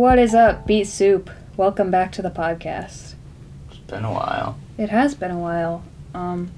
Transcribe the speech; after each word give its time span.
What 0.00 0.18
is 0.18 0.34
up, 0.34 0.66
Beet 0.66 0.86
Soup? 0.86 1.28
Welcome 1.58 1.90
back 1.90 2.10
to 2.12 2.22
the 2.22 2.30
podcast. 2.30 3.12
It's 3.68 3.76
been 3.86 4.02
a 4.02 4.10
while. 4.10 4.58
It 4.78 4.88
has 4.88 5.14
been 5.14 5.30
a 5.30 5.38
while. 5.38 5.84
Um, 6.14 6.50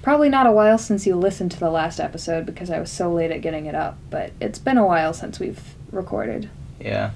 probably 0.00 0.28
not 0.28 0.46
a 0.46 0.52
while 0.52 0.78
since 0.78 1.08
you 1.08 1.16
listened 1.16 1.50
to 1.50 1.58
the 1.58 1.70
last 1.70 1.98
episode 1.98 2.46
because 2.46 2.70
I 2.70 2.78
was 2.78 2.88
so 2.88 3.12
late 3.12 3.32
at 3.32 3.40
getting 3.40 3.66
it 3.66 3.74
up, 3.74 3.98
but 4.10 4.30
it's 4.40 4.60
been 4.60 4.78
a 4.78 4.86
while 4.86 5.12
since 5.12 5.40
we've 5.40 5.60
recorded. 5.90 6.48
Yeah. 6.78 7.10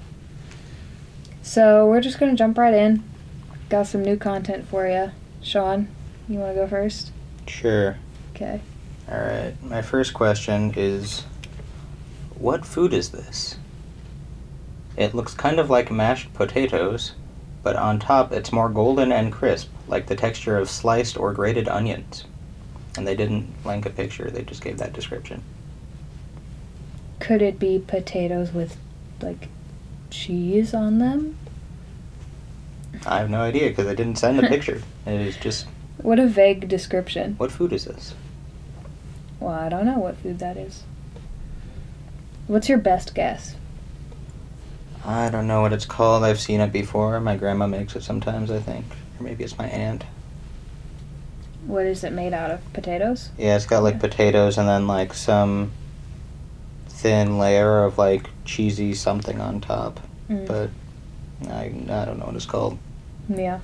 So 1.42 1.86
we're 1.86 2.00
just 2.00 2.18
gonna 2.18 2.34
jump 2.34 2.58
right 2.58 2.74
in. 2.74 3.04
Got 3.68 3.86
some 3.86 4.02
new 4.02 4.16
content 4.16 4.66
for 4.66 4.88
you. 4.88 5.12
Sean, 5.44 5.86
you 6.28 6.41
want 6.41 6.56
to 6.56 6.60
go 6.60 6.66
first? 6.66 7.12
Sure. 7.47 7.98
Okay. 8.34 8.60
All 9.08 9.20
right. 9.20 9.55
My 9.62 9.80
first 9.80 10.12
question 10.12 10.74
is 10.74 11.22
What 12.34 12.66
food 12.66 12.92
is 12.92 13.10
this? 13.10 13.59
It 15.00 15.14
looks 15.14 15.32
kind 15.32 15.59
of 15.59 15.70
like 15.70 15.90
mashed 15.90 16.30
potatoes, 16.34 17.14
but 17.62 17.74
on 17.74 17.98
top 17.98 18.32
it's 18.32 18.52
more 18.52 18.68
golden 18.68 19.10
and 19.12 19.32
crisp, 19.32 19.70
like 19.88 20.06
the 20.08 20.14
texture 20.14 20.58
of 20.58 20.68
sliced 20.68 21.16
or 21.16 21.32
grated 21.32 21.68
onions. 21.68 22.24
And 22.98 23.06
they 23.06 23.14
didn't 23.16 23.48
link 23.64 23.86
a 23.86 23.91
picture, 23.91 24.30
they 24.30 24.42
just 24.42 24.62
gave 24.62 24.77
that 24.77 24.92
description. 24.92 25.42
Could 27.18 27.41
it 27.41 27.58
be 27.58 27.82
potatoes 27.84 28.52
with 28.52 28.77
like 29.22 29.48
cheese 30.10 30.74
on 30.74 30.98
them? 30.98 31.38
I 33.06 33.20
have 33.20 33.30
no 33.30 33.41
idea 33.41 33.70
because 33.70 33.86
they 33.86 33.94
didn't 33.94 34.19
send 34.19 34.38
a 34.38 34.48
picture. 34.55 34.82
It 35.06 35.19
is 35.22 35.38
just, 35.38 35.66
What 35.96 36.19
a 36.19 36.27
vague 36.27 36.69
description. 36.69 37.36
what 37.38 37.50
food 37.50 37.72
is 37.72 37.86
this? 37.86 38.14
Well, 39.38 39.55
I 39.55 39.70
don't 39.70 39.86
know 39.86 39.98
what 39.98 40.19
food 40.19 40.41
that 40.41 40.58
is. 40.58 40.82
What's 42.48 42.69
your 42.69 42.77
best 42.77 43.14
guess? 43.14 43.55
I 45.05 45.31
don't 45.31 45.47
know 45.47 45.62
what 45.62 45.73
it's 45.73 45.87
called. 45.87 46.25
I've 46.25 46.41
seen 46.41 46.61
it 46.61 46.73
before. 46.73 47.19
My 47.20 47.37
grandma 47.37 47.67
makes 47.67 47.97
it 47.97 48.03
sometimes, 48.03 48.51
I 48.51 48.61
think. 48.61 48.84
Or 49.19 49.23
maybe 49.25 49.45
it's 49.45 49.56
my 49.59 49.67
aunt. 49.67 50.05
What 51.67 51.87
is 51.87 52.05
it 52.05 52.12
made 52.12 52.33
out 52.34 52.51
of? 52.51 52.73
Potatoes? 52.73 53.31
Yeah, 53.39 53.56
it's 53.56 53.67
got 53.67 53.83
like 53.83 53.95
Yeah. 53.95 54.01
potatoes 54.01 54.59
and 54.59 54.69
then 54.69 54.87
like 54.87 55.15
some 55.15 55.73
thin 56.89 57.39
layer 57.39 57.84
of 57.84 57.97
like 57.98 58.27
cheesy 58.45 58.95
something 58.95 59.41
on 59.41 59.61
top. 59.61 60.01
Mm. 60.28 60.47
But 60.47 60.71
I, 61.51 61.65
I 61.65 62.05
don't 62.05 62.19
know 62.19 62.27
what 62.27 62.37
it's 62.37 62.47
called. 62.47 62.78
Yeah. 63.28 63.61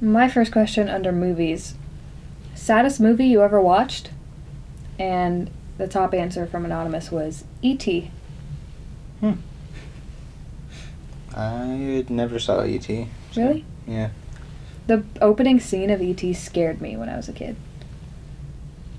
My 0.00 0.28
first 0.28 0.52
question 0.52 0.88
under 0.88 1.12
movies. 1.12 1.74
Saddest 2.54 3.00
movie 3.00 3.26
you 3.26 3.42
ever 3.42 3.60
watched? 3.60 4.10
And 4.98 5.50
the 5.78 5.88
top 5.88 6.14
answer 6.14 6.46
from 6.46 6.64
Anonymous 6.64 7.10
was 7.10 7.44
E.T. 7.62 8.10
I 11.36 12.04
never 12.08 12.38
saw 12.38 12.64
E.T. 12.64 13.08
so- 13.32 13.40
Really? 13.40 13.64
Yeah. 13.86 14.10
The 14.86 15.02
opening 15.20 15.60
scene 15.60 15.90
of 15.90 16.00
E.T. 16.02 16.32
scared 16.34 16.80
me 16.80 16.96
when 16.96 17.08
I 17.08 17.16
was 17.16 17.28
a 17.28 17.32
kid. 17.32 17.56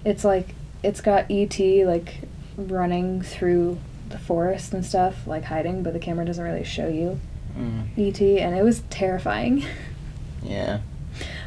It's 0.04 0.24
like, 0.24 0.56
it's 0.84 1.02
got 1.02 1.30
E.T. 1.30 1.86
like 1.86 2.22
running 2.58 3.22
through 3.22 3.78
the 4.10 4.18
forest 4.20 4.74
and 4.74 4.86
stuff, 4.86 5.26
like 5.28 5.46
hiding, 5.46 5.84
but 5.84 5.94
the 5.94 6.00
camera 6.00 6.26
doesn't 6.26 6.44
really 6.44 6.64
show 6.64 6.88
you 6.88 7.20
Mm, 7.58 7.88
E.T., 7.98 8.40
and 8.42 8.54
it 8.58 8.64
was 8.64 8.82
terrifying. 8.90 9.64
yeah. 10.44 10.80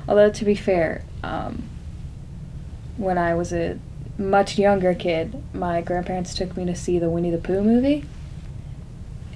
Although 0.09 0.31
to 0.31 0.44
be 0.44 0.55
fair, 0.55 1.05
um, 1.22 1.64
when 2.97 3.19
I 3.19 3.34
was 3.34 3.53
a 3.53 3.78
much 4.16 4.59
younger 4.59 4.94
kid, 4.94 5.43
my 5.53 5.82
grandparents 5.82 6.34
took 6.34 6.56
me 6.56 6.65
to 6.65 6.75
see 6.75 6.98
the 6.98 7.10
Winnie 7.10 7.31
the 7.31 7.37
Pooh 7.37 7.62
movie, 7.62 8.06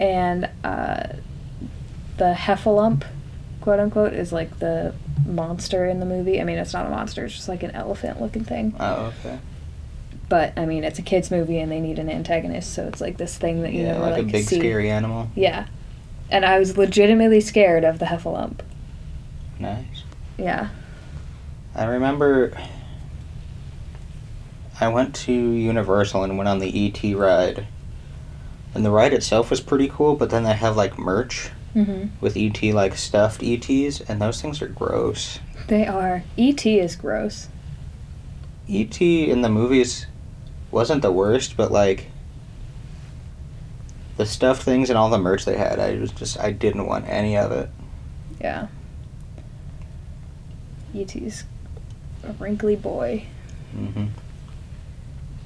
and 0.00 0.48
uh, 0.64 1.08
the 2.22 2.34
Heffalump, 2.34 3.02
quote 3.62 3.80
unquote, 3.80 4.12
is 4.12 4.32
like 4.32 4.60
the 4.60 4.94
monster 5.26 5.86
in 5.86 5.98
the 5.98 6.06
movie. 6.06 6.40
I 6.40 6.44
mean, 6.44 6.56
it's 6.56 6.72
not 6.72 6.86
a 6.86 6.88
monster; 6.88 7.24
it's 7.24 7.34
just 7.34 7.48
like 7.48 7.64
an 7.64 7.72
elephant-looking 7.72 8.44
thing. 8.44 8.76
Oh, 8.78 9.12
okay. 9.18 9.40
But 10.28 10.56
I 10.56 10.64
mean, 10.64 10.84
it's 10.84 11.00
a 11.00 11.02
kids' 11.02 11.32
movie, 11.32 11.58
and 11.58 11.72
they 11.72 11.80
need 11.80 11.98
an 11.98 12.08
antagonist, 12.08 12.72
so 12.72 12.86
it's 12.86 13.00
like 13.00 13.16
this 13.16 13.36
thing 13.36 13.62
that 13.62 13.72
you 13.72 13.80
yeah, 13.80 13.94
never 13.94 14.00
like, 14.02 14.12
like 14.12 14.22
a 14.22 14.32
big 14.32 14.44
see. 14.44 14.60
scary 14.60 14.88
animal. 14.88 15.32
Yeah, 15.34 15.66
and 16.30 16.44
I 16.44 16.60
was 16.60 16.78
legitimately 16.78 17.40
scared 17.40 17.82
of 17.82 17.98
the 17.98 18.04
Heffalump. 18.04 18.60
Nice. 19.58 20.04
Yeah. 20.38 20.68
I 21.74 21.86
remember 21.86 22.56
I 24.80 24.86
went 24.86 25.12
to 25.16 25.32
Universal 25.32 26.22
and 26.22 26.38
went 26.38 26.48
on 26.48 26.60
the 26.60 26.86
ET 26.86 27.16
ride. 27.16 27.66
And 28.74 28.84
the 28.84 28.90
ride 28.90 29.12
itself 29.12 29.50
was 29.50 29.60
pretty 29.60 29.88
cool, 29.88 30.14
but 30.14 30.30
then 30.30 30.44
they 30.44 30.54
have 30.54 30.76
like 30.76 30.98
merch 30.98 31.50
Mm-hmm. 31.74 32.08
with 32.20 32.36
ET 32.36 32.62
like 32.74 32.96
stuffed 32.96 33.42
ETs, 33.42 34.02
and 34.02 34.20
those 34.20 34.42
things 34.42 34.60
are 34.60 34.68
gross. 34.68 35.38
They 35.68 35.86
are. 35.86 36.22
E.T. 36.36 36.78
is 36.78 36.96
gross. 36.96 37.48
ET 38.68 39.00
in 39.00 39.40
the 39.40 39.48
movies 39.48 40.06
wasn't 40.70 41.00
the 41.02 41.12
worst, 41.12 41.56
but 41.56 41.72
like 41.72 42.10
the 44.18 44.26
stuffed 44.26 44.62
things 44.62 44.90
and 44.90 44.98
all 44.98 45.08
the 45.08 45.18
merch 45.18 45.44
they 45.46 45.56
had, 45.56 45.78
I 45.78 45.96
was 45.96 46.12
just 46.12 46.38
I 46.38 46.52
didn't 46.52 46.86
want 46.86 47.08
any 47.08 47.36
of 47.38 47.52
it. 47.52 47.70
Yeah. 48.40 48.66
E.T.'s 50.94 51.44
a 52.24 52.32
wrinkly 52.34 52.76
boy. 52.76 53.24
hmm 53.72 54.06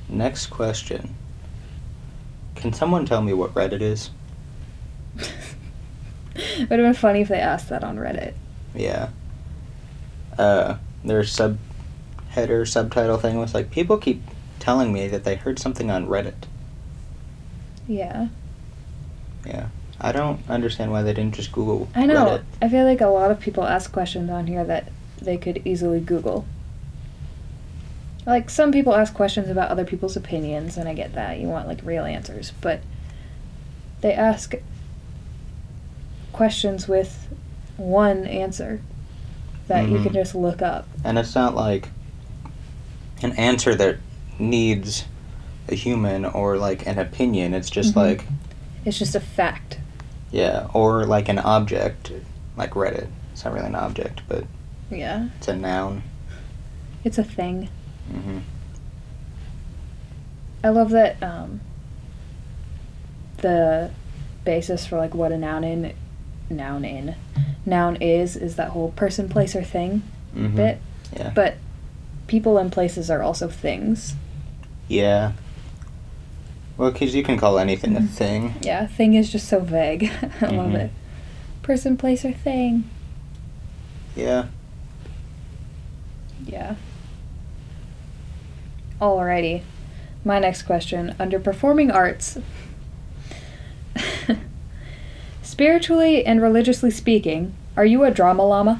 Next 0.08 0.46
question. 0.46 1.14
Can 2.54 2.72
someone 2.72 3.06
tell 3.06 3.22
me 3.22 3.32
what 3.32 3.54
Reddit 3.54 3.80
is? 3.80 4.10
It 6.38 6.70
would 6.70 6.78
have 6.78 6.86
been 6.86 6.94
funny 6.94 7.20
if 7.20 7.28
they 7.28 7.38
asked 7.38 7.68
that 7.68 7.84
on 7.84 7.96
Reddit. 7.96 8.34
Yeah. 8.74 9.10
Uh, 10.38 10.76
their 11.04 11.24
sub 11.24 11.58
header 12.30 12.66
subtitle 12.66 13.16
thing 13.16 13.38
was 13.38 13.54
like 13.54 13.70
people 13.70 13.96
keep 13.96 14.22
telling 14.58 14.92
me 14.92 15.08
that 15.08 15.24
they 15.24 15.36
heard 15.36 15.58
something 15.58 15.90
on 15.90 16.06
Reddit. 16.06 16.44
Yeah. 17.88 18.28
Yeah. 19.46 19.68
I 20.00 20.12
don't 20.12 20.40
understand 20.48 20.90
why 20.92 21.02
they 21.02 21.14
didn't 21.14 21.34
just 21.34 21.52
Google 21.52 21.88
I 21.94 22.04
know. 22.06 22.26
Reddit. 22.26 22.42
I 22.60 22.68
feel 22.68 22.84
like 22.84 23.00
a 23.00 23.06
lot 23.06 23.30
of 23.30 23.40
people 23.40 23.64
ask 23.64 23.92
questions 23.92 24.28
on 24.28 24.46
here 24.46 24.64
that 24.64 24.92
they 25.20 25.38
could 25.38 25.62
easily 25.64 26.00
Google. 26.00 26.44
Like, 28.26 28.50
some 28.50 28.72
people 28.72 28.92
ask 28.94 29.14
questions 29.14 29.48
about 29.48 29.70
other 29.70 29.84
people's 29.84 30.16
opinions, 30.16 30.76
and 30.76 30.88
I 30.88 30.94
get 30.94 31.14
that. 31.14 31.38
You 31.38 31.46
want, 31.46 31.68
like, 31.68 31.80
real 31.84 32.04
answers. 32.04 32.52
But 32.60 32.80
they 34.00 34.12
ask 34.12 34.54
questions 36.40 36.86
with 36.86 37.28
one 37.78 38.26
answer 38.26 38.80
that 39.68 39.88
you 39.88 39.98
Mhm. 39.98 40.02
can 40.04 40.12
just 40.12 40.34
look 40.34 40.60
up. 40.62 40.86
And 41.02 41.18
it's 41.18 41.34
not 41.34 41.54
like 41.54 41.88
an 43.22 43.32
answer 43.32 43.74
that 43.74 43.96
needs 44.38 45.06
a 45.68 45.74
human 45.74 46.24
or 46.26 46.58
like 46.58 46.86
an 46.86 46.98
opinion. 46.98 47.54
It's 47.54 47.70
just 47.70 47.94
Mhm. 47.94 47.96
like 47.96 48.24
It's 48.84 48.98
just 48.98 49.14
a 49.14 49.20
fact. 49.20 49.78
yeah, 50.30 50.66
or 50.74 51.06
like 51.06 51.28
an 51.30 51.38
object, 51.38 52.12
like 52.56 52.70
Reddit. 52.72 53.08
It's 53.32 53.44
not 53.44 53.54
really 53.54 53.66
an 53.66 53.74
object, 53.74 54.20
but 54.28 54.44
Yeah. 54.90 55.28
it's 55.38 55.48
a 55.48 55.56
noun. 55.56 56.02
It's 57.02 57.18
a 57.18 57.24
thing. 57.24 57.68
hmm 58.10 58.38
I 60.62 60.68
love 60.68 60.90
that 60.90 61.20
um, 61.22 61.60
the 63.38 63.90
basis 64.44 64.86
for 64.86 64.96
like 64.98 65.14
what 65.14 65.32
a 65.32 65.38
noun 65.38 65.64
in 65.64 65.92
noun 66.48 66.84
in 66.84 67.14
noun 67.64 67.96
is 67.96 68.36
is 68.36 68.56
that 68.56 68.70
whole 68.70 68.92
person, 68.92 69.28
place, 69.28 69.54
or 69.56 69.62
thing 69.64 70.02
hmm 70.32 70.54
bit. 70.56 70.78
Yeah. 71.16 71.32
But 71.34 71.56
people 72.26 72.58
and 72.58 72.70
places 72.70 73.10
are 73.10 73.22
also 73.22 73.48
things. 73.48 74.14
Yeah. 74.88 75.32
Well, 76.76 76.90
because 76.90 77.14
you 77.14 77.22
can 77.22 77.38
call 77.38 77.58
anything 77.58 77.96
a 77.96 78.00
Mhm. 78.00 78.08
thing. 78.08 78.54
Yeah, 78.60 78.86
thing 78.86 79.14
is 79.14 79.30
just 79.30 79.48
so 79.48 79.60
vague. 79.60 80.04
I 80.40 80.46
love 80.46 80.72
Mhm. 80.72 80.74
it. 80.74 80.90
Person, 81.62 81.96
place, 81.96 82.24
or 82.24 82.32
thing. 82.32 82.84
Yeah. 84.14 84.46
Yeah. 86.44 86.74
Alrighty. 89.00 89.62
My 90.24 90.38
next 90.38 90.62
question. 90.62 91.14
Under 91.18 91.38
performing 91.38 91.90
arts, 91.90 92.38
spiritually 95.56 96.22
and 96.22 96.42
religiously 96.42 96.90
speaking, 96.90 97.54
are 97.78 97.86
you 97.86 98.04
a 98.04 98.10
drama 98.10 98.44
llama? 98.46 98.78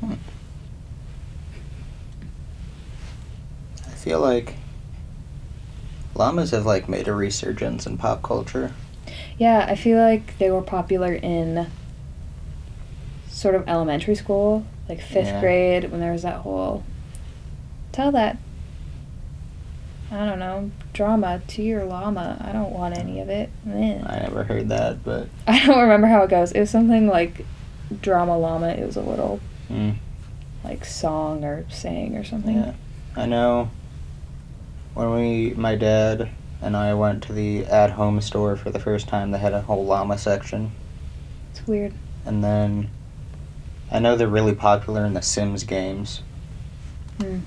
Hmm. 0.00 0.14
I 3.86 3.90
feel 3.90 4.18
like 4.18 4.56
llamas 6.16 6.50
have 6.50 6.66
like 6.66 6.88
made 6.88 7.06
a 7.06 7.14
resurgence 7.14 7.86
in 7.86 7.96
pop 7.96 8.24
culture. 8.24 8.72
Yeah, 9.38 9.66
I 9.68 9.76
feel 9.76 9.98
like 9.98 10.36
they 10.38 10.50
were 10.50 10.62
popular 10.62 11.14
in 11.14 11.68
sort 13.28 13.54
of 13.54 13.68
elementary 13.68 14.16
school, 14.16 14.66
like 14.88 15.00
fifth 15.00 15.28
Yeah. 15.28 15.40
grade, 15.40 15.92
when 15.92 16.00
there 16.00 16.10
was 16.10 16.22
that 16.22 16.40
whole 16.40 16.82
tell 17.92 18.10
that 18.10 18.36
I 20.10 20.24
don't 20.24 20.38
know, 20.38 20.70
drama 20.94 21.42
to 21.48 21.62
your 21.62 21.84
llama. 21.84 22.38
I 22.40 22.52
don't 22.52 22.72
want 22.72 22.96
any 22.96 23.20
of 23.20 23.28
it. 23.28 23.50
Meh. 23.64 24.02
I 24.06 24.20
never 24.20 24.42
heard 24.44 24.70
that, 24.70 25.04
but 25.04 25.28
I 25.46 25.64
don't 25.66 25.80
remember 25.80 26.06
how 26.06 26.22
it 26.22 26.30
goes. 26.30 26.52
It 26.52 26.60
was 26.60 26.70
something 26.70 27.08
like 27.08 27.44
drama 28.00 28.38
llama. 28.38 28.68
It 28.68 28.86
was 28.86 28.96
a 28.96 29.02
little 29.02 29.40
mm, 29.68 29.96
like 30.64 30.84
song 30.84 31.44
or 31.44 31.66
saying 31.68 32.16
or 32.16 32.24
something. 32.24 32.56
yeah. 32.56 32.74
I 33.16 33.26
know 33.26 33.70
when 34.94 35.14
we, 35.14 35.54
my 35.54 35.76
dad 35.76 36.30
and 36.62 36.76
I 36.76 36.94
went 36.94 37.22
to 37.24 37.32
the 37.32 37.64
at 37.66 37.92
home 37.92 38.20
store 38.20 38.56
for 38.56 38.70
the 38.70 38.80
first 38.80 39.08
time, 39.08 39.30
they 39.30 39.38
had 39.38 39.52
a 39.52 39.62
whole 39.62 39.84
llama 39.84 40.18
section. 40.18 40.72
It's 41.50 41.66
weird. 41.66 41.92
And 42.24 42.42
then 42.42 42.90
I 43.90 43.98
know 43.98 44.16
they're 44.16 44.26
really 44.26 44.54
popular 44.54 45.04
in 45.04 45.14
the 45.14 45.22
Sims 45.22 45.64
games. 45.64 46.22
Hmm. 47.20 47.40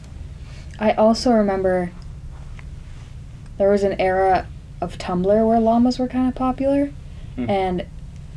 I 0.80 0.94
also 0.94 1.32
remember 1.32 1.92
there 3.58 3.70
was 3.70 3.84
an 3.84 4.00
era 4.00 4.48
of 4.80 4.98
Tumblr 4.98 5.48
where 5.48 5.60
llamas 5.60 6.00
were 6.00 6.08
kind 6.08 6.28
of 6.28 6.36
popular, 6.36 6.92
Hmm. 7.36 7.50
and 7.50 7.86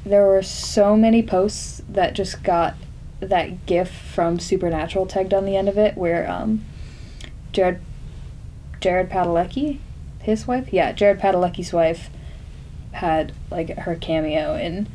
there 0.04 0.26
were 0.26 0.42
so 0.42 0.96
many 0.96 1.22
posts 1.22 1.82
that 1.88 2.14
just 2.14 2.42
got 2.42 2.74
that 3.20 3.64
GIF 3.66 3.90
from 3.90 4.38
Supernatural 4.38 5.06
tagged 5.06 5.32
on 5.32 5.46
the 5.46 5.56
end 5.56 5.68
of 5.68 5.78
it, 5.78 5.96
where 5.96 6.30
um, 6.30 6.64
Jared 7.52 7.80
Jared 8.80 9.08
Padalecki, 9.08 9.78
his 10.20 10.46
wife, 10.46 10.72
yeah, 10.72 10.92
Jared 10.92 11.18
Padalecki's 11.18 11.72
wife, 11.72 12.10
had 12.92 13.32
like 13.50 13.70
her 13.78 13.94
cameo 13.94 14.54
in. 14.56 14.86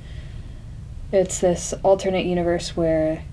it's 1.12 1.40
this 1.40 1.74
alternate 1.82 2.26
universe 2.26 2.78
where 2.78 3.24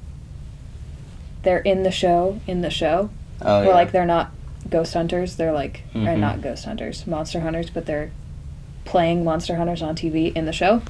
they're 1.42 1.58
in 1.58 1.82
the 1.82 1.90
show 1.90 2.40
in 2.46 2.62
the 2.62 2.70
show 2.70 3.10
Oh 3.42 3.58
where 3.58 3.68
yeah. 3.68 3.74
like 3.74 3.92
they're 3.92 4.06
not 4.06 4.30
ghost 4.70 4.94
hunters 4.94 5.36
they're 5.36 5.52
like 5.52 5.82
or 5.94 6.00
Mhm. 6.00 6.18
not 6.18 6.40
ghost 6.42 6.64
hunters 6.64 7.06
monster 7.06 7.40
hunters 7.40 7.70
but 7.70 7.86
they're 7.86 8.10
playing 8.84 9.24
monster 9.24 9.56
hunters 9.56 9.82
on 9.82 9.94
tv 9.96 10.34
in 10.36 10.44
the 10.46 10.52
show 10.52 10.82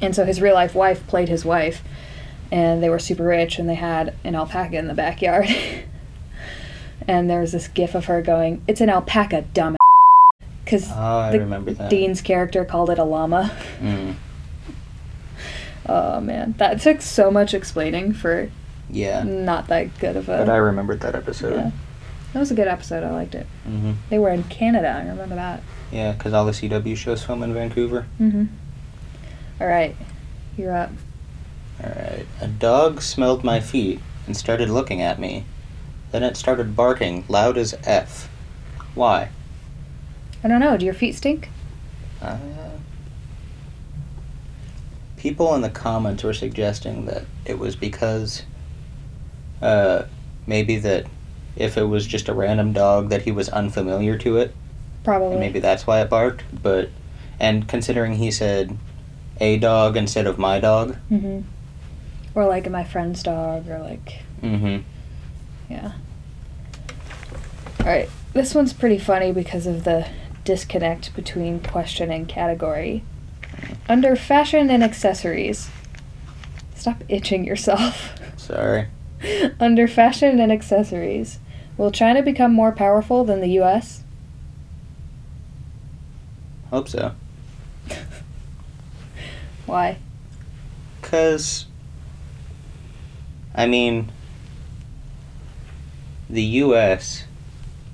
and 0.00 0.14
so 0.14 0.24
his 0.24 0.40
real 0.40 0.54
life 0.54 0.74
wife 0.74 1.06
played 1.06 1.28
his 1.28 1.44
wife 1.44 1.82
and 2.52 2.82
they 2.82 2.88
were 2.88 2.98
super 2.98 3.24
rich 3.24 3.58
and 3.58 3.68
they 3.68 3.74
had 3.74 4.14
an 4.24 4.34
alpaca 4.34 4.76
in 4.76 4.86
the 4.88 4.94
backyard 4.94 5.46
and 7.08 7.28
there 7.30 7.40
was 7.40 7.52
this 7.52 7.68
gif 7.68 7.94
of 7.94 8.06
her 8.06 8.20
going 8.22 8.62
it's 8.66 8.80
an 8.80 8.88
alpaca 8.90 9.42
dumb 9.54 9.76
because 10.64 10.88
oh, 10.92 11.30
the- 11.30 11.86
dean's 11.88 12.20
character 12.20 12.64
called 12.64 12.90
it 12.90 12.98
a 12.98 13.04
llama 13.04 13.52
Mm, 13.80 14.14
oh 15.88 16.20
man 16.20 16.54
that 16.58 16.80
took 16.80 17.00
so 17.00 17.30
much 17.30 17.54
explaining 17.54 18.12
for 18.12 18.50
yeah. 18.90 19.22
not 19.22 19.68
that 19.68 19.96
good 19.98 20.16
of 20.16 20.28
a 20.28 20.38
But 20.38 20.48
I 20.48 20.56
remembered 20.56 21.00
that 21.00 21.14
episode. 21.14 21.54
yeah. 21.56 21.70
That 22.36 22.40
was 22.40 22.50
a 22.50 22.54
good 22.54 22.68
episode. 22.68 23.02
I 23.02 23.12
liked 23.12 23.34
it. 23.34 23.46
hmm 23.64 23.92
They 24.10 24.18
were 24.18 24.28
in 24.28 24.42
Canada. 24.44 24.90
I 24.90 25.08
remember 25.08 25.36
that. 25.36 25.62
Yeah, 25.90 26.12
because 26.12 26.34
all 26.34 26.44
the 26.44 26.52
CW 26.52 26.94
shows 26.94 27.24
film 27.24 27.42
in 27.42 27.54
Vancouver. 27.54 28.06
Mm-hmm. 28.20 28.44
All 29.58 29.66
right, 29.66 29.96
you're 30.58 30.76
up. 30.76 30.90
Alright. 31.82 32.26
A 32.42 32.46
dog 32.46 33.00
smelled 33.00 33.42
my 33.42 33.58
feet 33.60 34.00
and 34.26 34.36
started 34.36 34.68
looking 34.68 35.00
at 35.00 35.18
me. 35.18 35.46
Then 36.12 36.22
it 36.22 36.36
started 36.36 36.76
barking 36.76 37.24
loud 37.26 37.56
as 37.56 37.74
F. 37.84 38.28
Why? 38.94 39.30
I 40.44 40.48
don't 40.48 40.60
know. 40.60 40.76
Do 40.76 40.84
your 40.84 40.92
feet 40.92 41.14
stink? 41.14 41.48
Uh, 42.20 42.36
people 45.16 45.54
in 45.54 45.62
the 45.62 45.70
comments 45.70 46.22
were 46.22 46.34
suggesting 46.34 47.06
that 47.06 47.24
it 47.46 47.58
was 47.58 47.76
because 47.76 48.42
uh, 49.62 50.02
maybe 50.46 50.76
that 50.76 51.06
if 51.56 51.76
it 51.76 51.84
was 51.84 52.06
just 52.06 52.28
a 52.28 52.34
random 52.34 52.72
dog 52.72 53.08
that 53.08 53.22
he 53.22 53.32
was 53.32 53.48
unfamiliar 53.48 54.16
to 54.18 54.36
it 54.36 54.54
Probably. 55.04 55.32
and 55.32 55.40
maybe 55.40 55.58
that's 55.60 55.86
why 55.86 56.00
it 56.00 56.10
barked 56.10 56.44
but 56.62 56.90
and 57.40 57.66
considering 57.68 58.14
he 58.16 58.30
said 58.30 58.76
a 59.40 59.58
dog 59.58 59.96
instead 59.96 60.26
of 60.26 60.38
my 60.38 60.58
dog 60.60 60.96
Mm-hmm. 61.10 61.40
Or 62.34 62.44
like 62.44 62.68
my 62.70 62.84
friend's 62.84 63.22
dog, 63.22 63.66
or 63.68 63.78
like 63.78 64.20
mm-hmm 64.42 64.82
yeah. 65.68 65.92
All 67.80 67.86
right, 67.86 68.08
this 68.32 68.54
one's 68.54 68.72
pretty 68.72 68.98
funny 68.98 69.32
because 69.32 69.66
of 69.66 69.84
the 69.84 70.06
disconnect 70.44 71.14
between 71.14 71.60
question 71.60 72.10
and 72.10 72.28
category. 72.28 73.02
Under 73.88 74.16
fashion 74.16 74.70
and 74.70 74.82
accessories. 74.82 75.70
Stop 76.74 77.02
itching 77.08 77.44
yourself. 77.44 78.12
sorry 78.36 78.88
Under 79.58 79.88
fashion 79.88 80.38
and 80.40 80.52
accessories, 80.52 81.38
will 81.76 81.90
China 81.90 82.22
become 82.22 82.52
more 82.52 82.72
powerful 82.72 83.24
than 83.24 83.40
the 83.40 83.48
U.S.? 83.50 84.02
hope 86.70 86.88
so 86.88 87.12
Why? 89.66 89.98
Because, 91.00 91.66
I 93.54 93.66
mean, 93.66 94.10
the 96.30 96.42
U.S. 96.42 97.24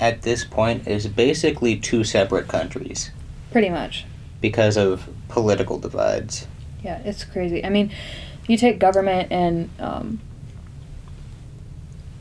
at 0.00 0.22
this 0.22 0.44
point 0.44 0.86
is 0.86 1.06
basically 1.06 1.76
two 1.76 2.04
separate 2.04 2.48
countries 2.48 3.10
Pretty 3.52 3.68
much. 3.70 4.04
because 4.40 4.76
of 4.76 5.08
political 5.28 5.78
divides. 5.78 6.46
Yeah, 6.82 6.98
it's 7.04 7.24
crazy. 7.24 7.64
I 7.64 7.68
mean, 7.70 7.90
you 8.48 8.56
take 8.56 8.78
government 8.78 9.30
and 9.30 9.70
um, 9.78 10.20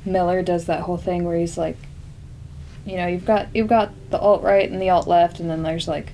Miller 0.06 0.42
does 0.42 0.66
that 0.66 0.82
whole 0.82 0.98
thing 0.98 1.24
where 1.26 1.38
he's 1.38 1.58
like, 1.58 1.78
you 2.86 2.98
know, 2.98 3.08
you've 3.08 3.26
got 3.26 3.48
you've 3.54 3.68
got 3.68 3.92
the 4.10 4.18
alt 4.20 4.42
right 4.42 4.70
and 4.70 4.82
the 4.82 4.90
alt 4.90 5.08
left, 5.08 5.40
and 5.40 5.50
then 5.50 5.64
there's 5.64 5.88
like 5.88 6.12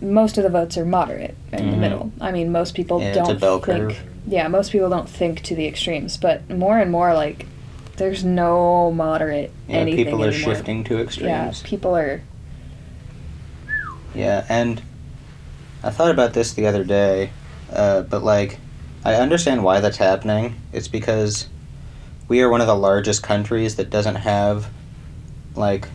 most 0.00 0.36
of 0.36 0.44
the 0.44 0.50
votes 0.50 0.76
are 0.76 0.84
moderate 0.84 1.34
in 1.52 1.70
the 1.70 1.76
Mhm. 1.76 1.80
middle. 1.80 2.12
I 2.20 2.30
mean, 2.32 2.50
most 2.52 2.74
people 2.74 2.98
don't 3.12 3.40
think. 3.40 3.62
curve. 3.62 4.02
Yeah, 4.26 4.48
most 4.48 4.72
people 4.72 4.90
don't 4.90 5.08
think 5.08 5.42
to 5.44 5.54
the 5.54 5.66
extremes, 5.66 6.16
but 6.16 6.50
more 6.50 6.78
and 6.78 6.90
more 6.90 7.14
like 7.14 7.46
there's 7.96 8.24
no 8.24 8.90
moderate 8.92 9.52
Yeah, 9.68 9.76
anything 9.76 10.04
people 10.04 10.24
are 10.24 10.28
anymore. 10.28 10.54
shifting 10.54 10.84
to 10.84 10.98
extremes. 10.98 11.62
Yeah, 11.62 11.68
people 11.68 11.96
are. 11.96 12.20
Yeah, 14.14 14.44
and 14.48 14.82
I 15.82 15.90
thought 15.90 16.10
about 16.10 16.32
this 16.32 16.52
the 16.52 16.66
other 16.66 16.84
day, 16.84 17.30
uh, 17.72 18.02
but 18.02 18.22
like, 18.24 18.58
I 19.04 19.14
understand 19.14 19.62
why 19.62 19.80
that's 19.80 19.98
happening. 19.98 20.56
It's 20.72 20.88
because 20.88 21.48
we 22.28 22.40
are 22.42 22.48
one 22.48 22.60
of 22.60 22.66
the 22.66 22.76
largest 22.76 23.22
countries 23.22 23.76
that 23.76 23.90
doesn't 23.90 24.16
have, 24.16 24.68
like, 25.54 25.88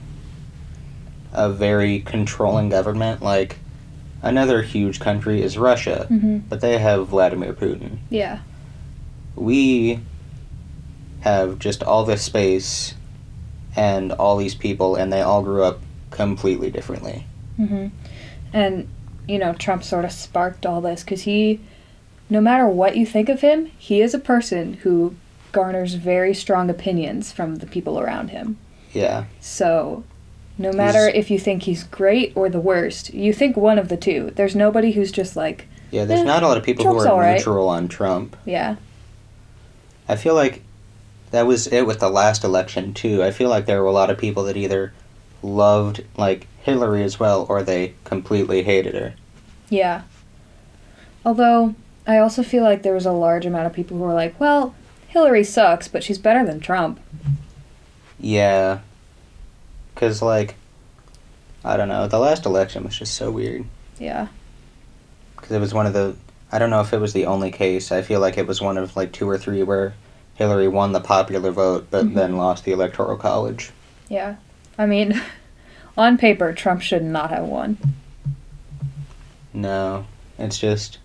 a 1.33 1.49
very 1.49 1.99
controlling 1.99 2.69
government. 2.69 3.21
Like, 3.21 3.59
another 4.21 4.61
huge 4.61 4.99
country 4.99 5.41
is 5.41 5.57
Russia, 5.57 6.05
hmm 6.07 6.37
but 6.49 6.61
they 6.61 6.77
have 6.77 7.07
Vladimir 7.07 7.53
Putin. 7.53 7.97
Yeah. 8.09 8.39
We 9.35 9.99
have 11.21 11.59
just 11.59 11.83
all 11.83 12.03
this 12.05 12.21
space 12.21 12.95
and 13.75 14.11
all 14.11 14.37
these 14.37 14.55
people, 14.55 14.95
and 14.95 15.11
they 15.11 15.21
all 15.21 15.41
grew 15.41 15.63
up 15.63 15.79
completely 16.09 16.69
differently. 16.69 17.25
hmm 17.57 17.87
And, 18.53 18.87
you 19.27 19.37
know, 19.37 19.53
Trump 19.53 19.83
sort 19.83 20.05
of 20.05 20.11
sparked 20.11 20.65
all 20.65 20.81
this 20.81 21.03
because 21.03 21.23
he, 21.23 21.59
no 22.29 22.41
matter 22.41 22.67
what 22.67 22.97
you 22.97 23.05
think 23.05 23.29
of 23.29 23.41
him, 23.41 23.71
he 23.77 24.01
is 24.01 24.13
a 24.13 24.19
person 24.19 24.73
who 24.83 25.15
garners 25.51 25.93
very 25.95 26.33
strong 26.33 26.69
opinions 26.69 27.31
from 27.31 27.55
the 27.55 27.65
people 27.65 27.99
around 27.99 28.29
him. 28.29 28.57
Yeah. 28.93 29.25
So, 29.39 30.03
no 30.57 30.71
matter 30.71 31.05
He's- 31.07 31.17
if 31.25 31.31
you 31.31 31.39
think 31.39 31.63
he's 31.63 31.83
great 31.83 32.31
or 32.35 32.49
the 32.49 32.59
worst, 32.59 33.13
you 33.13 33.33
think 33.33 33.55
one 33.57 33.79
of 33.79 33.87
the 33.89 33.97
two. 33.97 34.31
There's 34.35 34.55
nobody 34.55 34.91
who's 34.91 35.11
just 35.11 35.35
like, 35.35 35.67
Yeah, 35.91 36.05
there's 36.05 36.21
Eh, 36.21 36.23
not 36.23 36.43
a 36.43 36.47
lot 36.47 36.57
of 36.57 36.63
people 36.63 36.83
Trump's 36.85 37.03
who 37.03 37.09
are 37.09 37.13
alright. 37.13 37.37
neutral 37.37 37.67
on 37.69 37.87
Trump. 37.87 38.35
yeah, 38.45 38.75
I 40.07 40.15
feel 40.15 40.35
like 40.35 40.61
that 41.31 41.45
was 41.47 41.67
it 41.67 41.83
with 41.87 41.99
the 41.99 42.09
last 42.09 42.43
election 42.43 42.93
too. 42.93 43.23
I 43.23 43.31
feel 43.31 43.49
like 43.49 43.65
there 43.65 43.81
were 43.81 43.87
a 43.89 43.93
lot 43.93 44.09
of 44.09 44.17
people 44.17 44.43
that 44.45 44.57
either 44.57 44.93
loved 45.43 46.03
like 46.17 46.47
Hillary 46.61 47.03
as 47.03 47.19
well 47.19 47.45
or 47.49 47.63
they 47.63 47.93
completely 48.03 48.63
hated 48.63 48.93
her. 48.95 49.13
yeah. 49.69 50.01
Although, 51.25 51.75
I 52.07 52.17
also 52.17 52.41
feel 52.43 52.63
like 52.63 52.81
there 52.81 52.93
was 52.95 53.05
a 53.05 53.11
large 53.11 53.45
amount 53.45 53.67
of 53.67 53.73
people 53.73 53.97
who 53.97 54.03
were 54.03 54.13
like, 54.13 54.39
well, 54.39 54.73
Hillary 55.11 55.43
sucks, 55.43 55.89
but 55.89 56.03
she's 56.03 56.17
better 56.17 56.45
than 56.45 56.61
Trump. 56.61 56.97
Yeah. 58.17 58.79
Cuz 59.95 60.21
like 60.21 60.55
I 61.65 61.75
don't 61.77 61.89
know, 61.89 62.07
the 62.07 62.17
last 62.19 62.45
election 62.45 62.83
was 62.85 62.97
just 62.97 63.13
so 63.13 63.29
weird 63.29 63.65
Yeah. 63.99 64.27
cuz 65.35 65.51
it 65.51 65.59
was 65.59 65.73
one 65.73 65.85
of 65.85 65.93
the 65.93 66.15
I 66.51 66.59
don't 66.59 66.69
know 66.69 66.79
if 66.81 66.93
it 66.93 66.99
was 66.99 67.11
the 67.13 67.25
only 67.25 67.51
case. 67.51 67.91
I 67.91 68.01
feel 68.01 68.19
like 68.21 68.37
it 68.37 68.47
was 68.47 68.61
one 68.61 68.77
of 68.77 68.95
like 68.95 69.11
two 69.11 69.29
or 69.29 69.37
three 69.37 69.63
where 69.63 69.93
Hillary 70.35 70.67
won 70.69 70.93
the 70.93 71.01
popular 71.01 71.51
vote 71.51 71.87
but 71.91 72.05
Mhm. 72.05 72.15
then 72.15 72.37
lost 72.37 72.63
the 72.63 72.71
electoral 72.71 73.17
college. 73.17 73.71
Yeah. 74.07 74.35
I 74.77 74.85
mean, 74.85 75.21
on 75.97 76.17
paper, 76.17 76.53
Trump 76.53 76.81
should 76.81 77.03
not 77.03 77.31
have 77.31 77.43
won. 77.45 77.77
No, 79.53 80.05
it's 80.39 80.57
just 80.57 80.97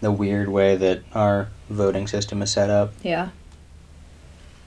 the 0.00 0.12
weird 0.12 0.48
way 0.48 0.76
that 0.76 1.02
our 1.14 1.48
voting 1.68 2.06
system 2.06 2.42
is 2.42 2.50
set 2.50 2.70
up. 2.70 2.92
Yeah. 3.02 3.28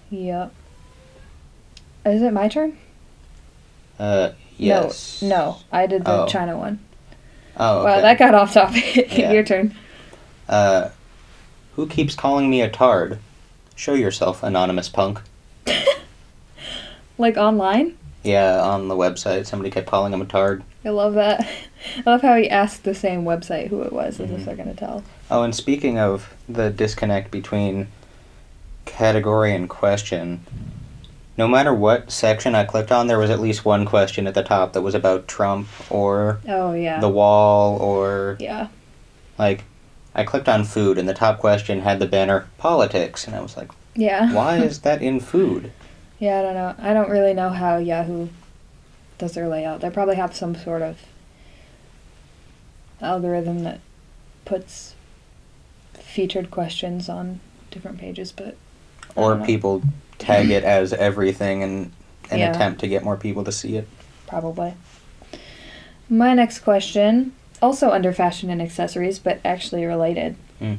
Yep. 0.09 0.53
Is 2.05 2.21
it 2.21 2.33
my 2.33 2.47
turn? 2.47 2.77
Uh, 3.99 4.31
yes. 4.57 5.21
No, 5.21 5.27
no, 5.29 5.57
I 5.71 5.85
did 5.87 6.03
the 6.05 6.23
Oh. 6.23 6.27
China 6.27 6.57
one. 6.57 6.79
Oh, 7.57 7.83
Wow, 7.83 8.01
that 8.01 8.17
got 8.17 8.33
off 8.33 8.53
topic. 8.53 9.11
Yeah. 9.17 9.31
Your 9.31 9.43
turn. 9.43 9.75
Uh, 10.49 10.89
who 11.75 11.87
keeps 11.87 12.15
calling 12.15 12.49
me 12.49 12.61
a 12.61 12.69
tard? 12.69 13.19
Show 13.75 13.93
yourself, 13.93 14.43
anonymous 14.43 14.89
punk. 14.89 15.21
Like 17.17 17.37
online? 17.37 17.97
Yeah, 18.23 18.59
on 18.61 18.87
the 18.87 18.95
website, 18.95 19.45
somebody 19.45 19.69
kept 19.69 19.85
calling 19.87 20.11
him 20.11 20.21
a 20.21 20.25
tard. 20.25 20.63
I 20.83 20.89
love 20.89 21.13
that. 21.13 21.47
I 21.97 22.09
love 22.09 22.21
how 22.21 22.35
he 22.35 22.49
asked 22.49 22.83
the 22.83 22.93
same 22.95 23.23
website 23.23 23.67
who 23.69 23.81
it 23.81 23.91
was, 23.93 24.19
as 24.19 24.29
Mhm. 24.29 24.35
if 24.39 24.45
they're 24.45 24.55
gonna 24.55 24.73
tell. 24.73 25.03
Oh, 25.29 25.43
and 25.43 25.53
speaking 25.55 25.97
of 25.97 26.33
the 26.47 26.69
disconnect 26.69 27.31
between 27.31 27.87
category 28.85 29.53
and 29.55 29.69
question, 29.69 30.41
no 31.37 31.47
matter 31.47 31.73
what 31.73 32.11
section 32.11 32.55
I 32.55 32.65
clicked 32.65 32.91
on, 32.91 33.07
there 33.07 33.17
was 33.19 33.29
at 33.29 33.39
least 33.39 33.65
one 33.65 33.85
question 33.85 34.27
at 34.27 34.33
the 34.33 34.43
top 34.43 34.73
that 34.73 34.81
was 34.81 34.93
about 34.95 35.27
Trump 35.27 35.67
or 35.89 36.39
Oh 36.47 36.73
yeah. 36.73 36.99
the 36.99 37.09
wall 37.09 37.77
or 37.77 38.37
yeah. 38.39 38.67
like 39.37 39.63
I 40.13 40.23
clicked 40.23 40.49
on 40.49 40.65
food 40.65 40.97
and 40.97 41.07
the 41.07 41.13
top 41.13 41.39
question 41.39 41.81
had 41.81 41.99
the 41.99 42.05
banner 42.05 42.45
politics 42.57 43.25
and 43.25 43.35
I 43.35 43.39
was 43.41 43.55
like, 43.55 43.69
Yeah. 43.95 44.33
why 44.33 44.57
is 44.57 44.79
that 44.79 45.01
in 45.01 45.19
food? 45.19 45.71
Yeah, 46.19 46.37
I 46.37 46.41
don't 46.43 46.53
know. 46.53 46.75
I 46.79 46.93
don't 46.93 47.09
really 47.09 47.33
know 47.33 47.49
how 47.49 47.77
Yahoo 47.77 48.27
does 49.17 49.31
their 49.33 49.47
layout. 49.47 49.81
They 49.81 49.89
probably 49.89 50.17
have 50.17 50.35
some 50.35 50.53
sort 50.53 50.83
of 50.83 50.97
algorithm 53.01 53.63
that 53.63 53.79
puts 54.45 54.95
featured 55.93 56.51
questions 56.51 57.07
on 57.09 57.39
different 57.69 57.97
pages, 57.97 58.31
but 58.31 58.55
Or 59.15 59.37
people 59.37 59.81
tag 60.19 60.49
it 60.49 60.63
as 60.63 60.93
everything 60.93 61.61
in 61.61 61.91
an 62.29 62.39
Yeah. 62.39 62.51
attempt 62.51 62.79
to 62.81 62.87
get 62.87 63.03
more 63.03 63.17
people 63.17 63.43
to 63.43 63.51
see 63.51 63.75
it. 63.77 63.87
probably. 64.27 64.73
My 66.09 66.33
next 66.33 66.59
question, 66.59 67.33
also 67.61 67.89
under 67.91 68.13
fashion 68.13 68.49
and 68.49 68.61
accessories, 68.61 69.19
but 69.19 69.39
actually 69.43 69.83
related. 69.85 70.35
Mm. 70.61 70.77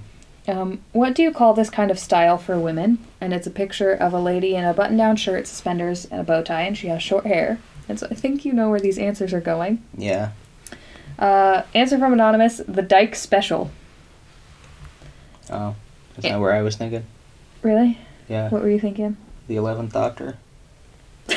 Um, 0.49 0.81
what 0.93 1.15
do 1.15 1.23
you 1.23 1.31
call 1.31 1.53
this 1.55 1.69
kind 1.71 1.91
of 1.91 1.99
style 1.99 2.39
for 2.39 2.59
women? 2.59 2.99
And 3.21 3.33
it's 3.35 3.47
a 3.47 3.51
picture 3.51 3.93
of 3.93 4.13
a 4.15 4.19
lady 4.19 4.55
in 4.55 4.65
a 4.65 4.73
button 4.75 4.97
down 4.97 5.17
shirt, 5.17 5.47
suspenders, 5.47 6.07
and 6.07 6.21
a 6.21 6.25
bow 6.25 6.43
tie, 6.43 6.63
and 6.63 6.77
she 6.77 6.89
has 6.89 7.03
short 7.03 7.27
hair. 7.27 7.59
And 7.89 7.99
so 8.01 8.07
I 8.11 8.15
think 8.15 8.45
you 8.45 8.53
know 8.55 8.71
where 8.71 8.81
these 8.81 8.99
answers 8.99 9.33
are 9.35 9.41
going. 9.41 9.83
Yeah. 9.97 10.31
Uh, 11.19 11.63
answer 11.75 11.99
from 11.99 12.13
Anonymous 12.13 12.61
the 12.67 12.83
Dyke 12.83 13.15
Special. 13.15 13.71
Oh. 15.51 15.75
Is 16.19 16.25
Yeah. 16.25 16.33
that 16.33 16.41
where 16.41 16.53
I 16.53 16.63
was 16.63 16.77
thinking? 16.77 17.05
Really? 17.63 17.99
Yeah. 18.29 18.49
What 18.49 18.63
were 18.63 18.71
you 18.71 18.81
thinking? 18.81 19.17
The 19.49 19.57
eleventh 19.57 19.93
Doctor. 19.93 20.37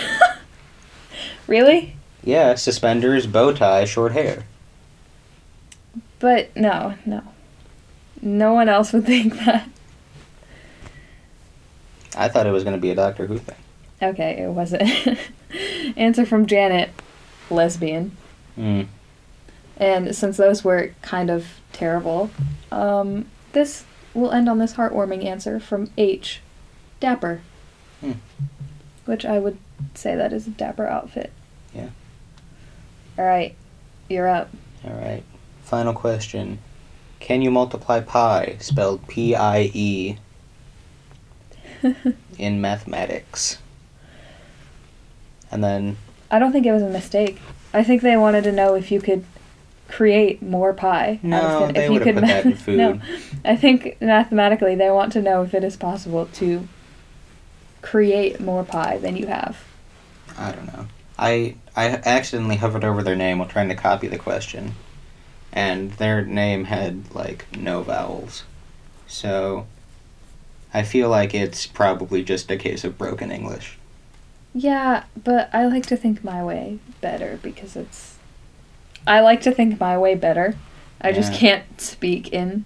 Really? 1.48 1.96
Yeah, 2.24 2.56
suspenders, 2.56 3.28
bow 3.28 3.54
tie, 3.54 3.86
short 3.86 4.14
hair. 4.14 4.46
But 6.18 6.56
no, 6.58 6.96
no. 7.06 7.22
No 8.22 8.54
one 8.54 8.68
else 8.68 8.94
would 8.94 9.06
think 9.08 9.36
that. 9.46 9.70
I 12.18 12.30
thought 12.30 12.48
it 12.48 12.52
was 12.52 12.64
going 12.64 12.76
to 12.76 12.82
be 12.82 12.90
a 12.90 12.96
Doctor 12.96 13.28
Who 13.28 13.38
thing. 13.38 13.58
Okay, 14.02 14.42
it 14.44 14.50
wasn't. 14.50 14.90
answer 15.98 16.26
from 16.26 16.46
Janet 16.48 16.90
lesbian. 17.52 18.16
Mm. 18.58 18.88
And 19.78 20.16
since 20.16 20.38
those 20.38 20.64
were 20.64 20.94
kind 21.02 21.30
of 21.30 21.48
terrible, 21.74 22.32
um, 22.72 23.26
this 23.52 23.84
will 24.14 24.32
end 24.32 24.48
on 24.48 24.58
this 24.58 24.74
heartwarming 24.74 25.26
answer 25.26 25.60
from 25.60 25.92
H. 25.98 26.42
Dapper. 27.00 27.42
Hmm. 28.00 28.14
Which 29.06 29.26
I 29.26 29.40
would 29.40 29.58
say 29.94 30.16
that 30.16 30.34
is 30.34 30.48
a 30.48 30.52
dapper 30.52 30.88
outfit. 30.88 31.32
Yeah. 31.74 31.90
Alright, 33.20 33.56
you're 34.10 34.28
up. 34.28 34.50
All 34.84 34.94
right. 34.94 35.24
Final 35.64 35.94
question. 35.94 36.60
Can 37.20 37.42
you 37.42 37.52
multiply 37.52 38.02
pi, 38.02 38.58
spelled 38.60 39.08
P 39.08 39.36
I 39.36 39.72
E, 39.74 40.18
in 42.38 42.62
mathematics? 42.62 43.58
And 45.52 45.64
then, 45.64 45.98
I 46.30 46.40
don't 46.40 46.52
think 46.52 46.66
it 46.66 46.72
was 46.72 46.84
a 46.84 46.90
mistake. 46.90 47.40
I 47.74 47.84
think 47.84 48.02
they 48.02 48.18
wanted 48.18 48.44
to 48.46 48.52
know 48.52 48.76
if 48.76 48.92
you 48.92 49.02
could 49.02 49.26
create 49.88 50.42
more 50.42 50.74
pie. 50.74 51.14
out 51.16 51.24
No, 51.24 51.38
of 51.42 51.66
thin- 51.68 51.76
they 51.76 51.86
if 51.86 51.92
you 51.92 52.00
could 52.00 52.16
put 52.16 52.26
that 52.26 52.46
in 52.46 52.52
math- 52.52 52.62
food. 52.62 52.78
No, 52.78 53.00
I 53.44 53.56
think 53.56 53.98
mathematically 54.02 54.76
they 54.76 54.90
want 54.92 55.12
to 55.14 55.22
know 55.22 55.44
if 55.44 55.54
it 55.54 55.64
is 55.64 55.76
possible 55.78 56.26
to 56.34 56.68
create 57.82 58.40
more 58.40 58.64
pie 58.64 58.98
than 58.98 59.16
you 59.16 59.28
have. 59.28 59.64
I 60.38 60.52
don't 60.52 60.66
know. 60.68 60.88
I 61.18 61.56
I 61.76 61.90
accidentally 62.06 62.58
hovered 62.58 62.84
over 62.84 63.04
their 63.04 63.16
name 63.16 63.40
while 63.40 63.48
trying 63.48 63.70
to 63.70 63.76
copy 63.76 64.08
the 64.08 64.18
question, 64.18 64.76
and 65.54 65.92
their 65.94 66.24
name 66.26 66.66
had 66.66 67.14
like 67.14 67.46
no 67.56 67.84
vowels, 67.84 68.44
so 69.08 69.66
I 70.74 70.84
feel 70.84 71.10
like 71.10 71.34
it's 71.34 71.66
probably 71.68 72.24
just 72.24 72.52
a 72.52 72.58
case 72.58 72.84
of 72.84 72.98
broken 72.98 73.32
English. 73.32 73.78
Yeah, 74.54 75.04
but 75.24 75.50
I 75.54 75.66
like 75.68 75.86
to 75.88 75.96
think 75.98 76.24
my 76.24 76.44
way 76.44 76.80
better 77.02 77.40
because 77.42 77.76
it's. 77.78 78.15
I 79.08 79.20
like 79.20 79.42
to 79.42 79.52
think 79.52 79.80
my 79.80 79.98
way 79.98 80.16
better. 80.16 80.56
I 81.02 81.12
just 81.12 81.34
Yeah. 81.34 81.40
can't 81.40 81.82
speak 81.82 82.30
in. 82.34 82.66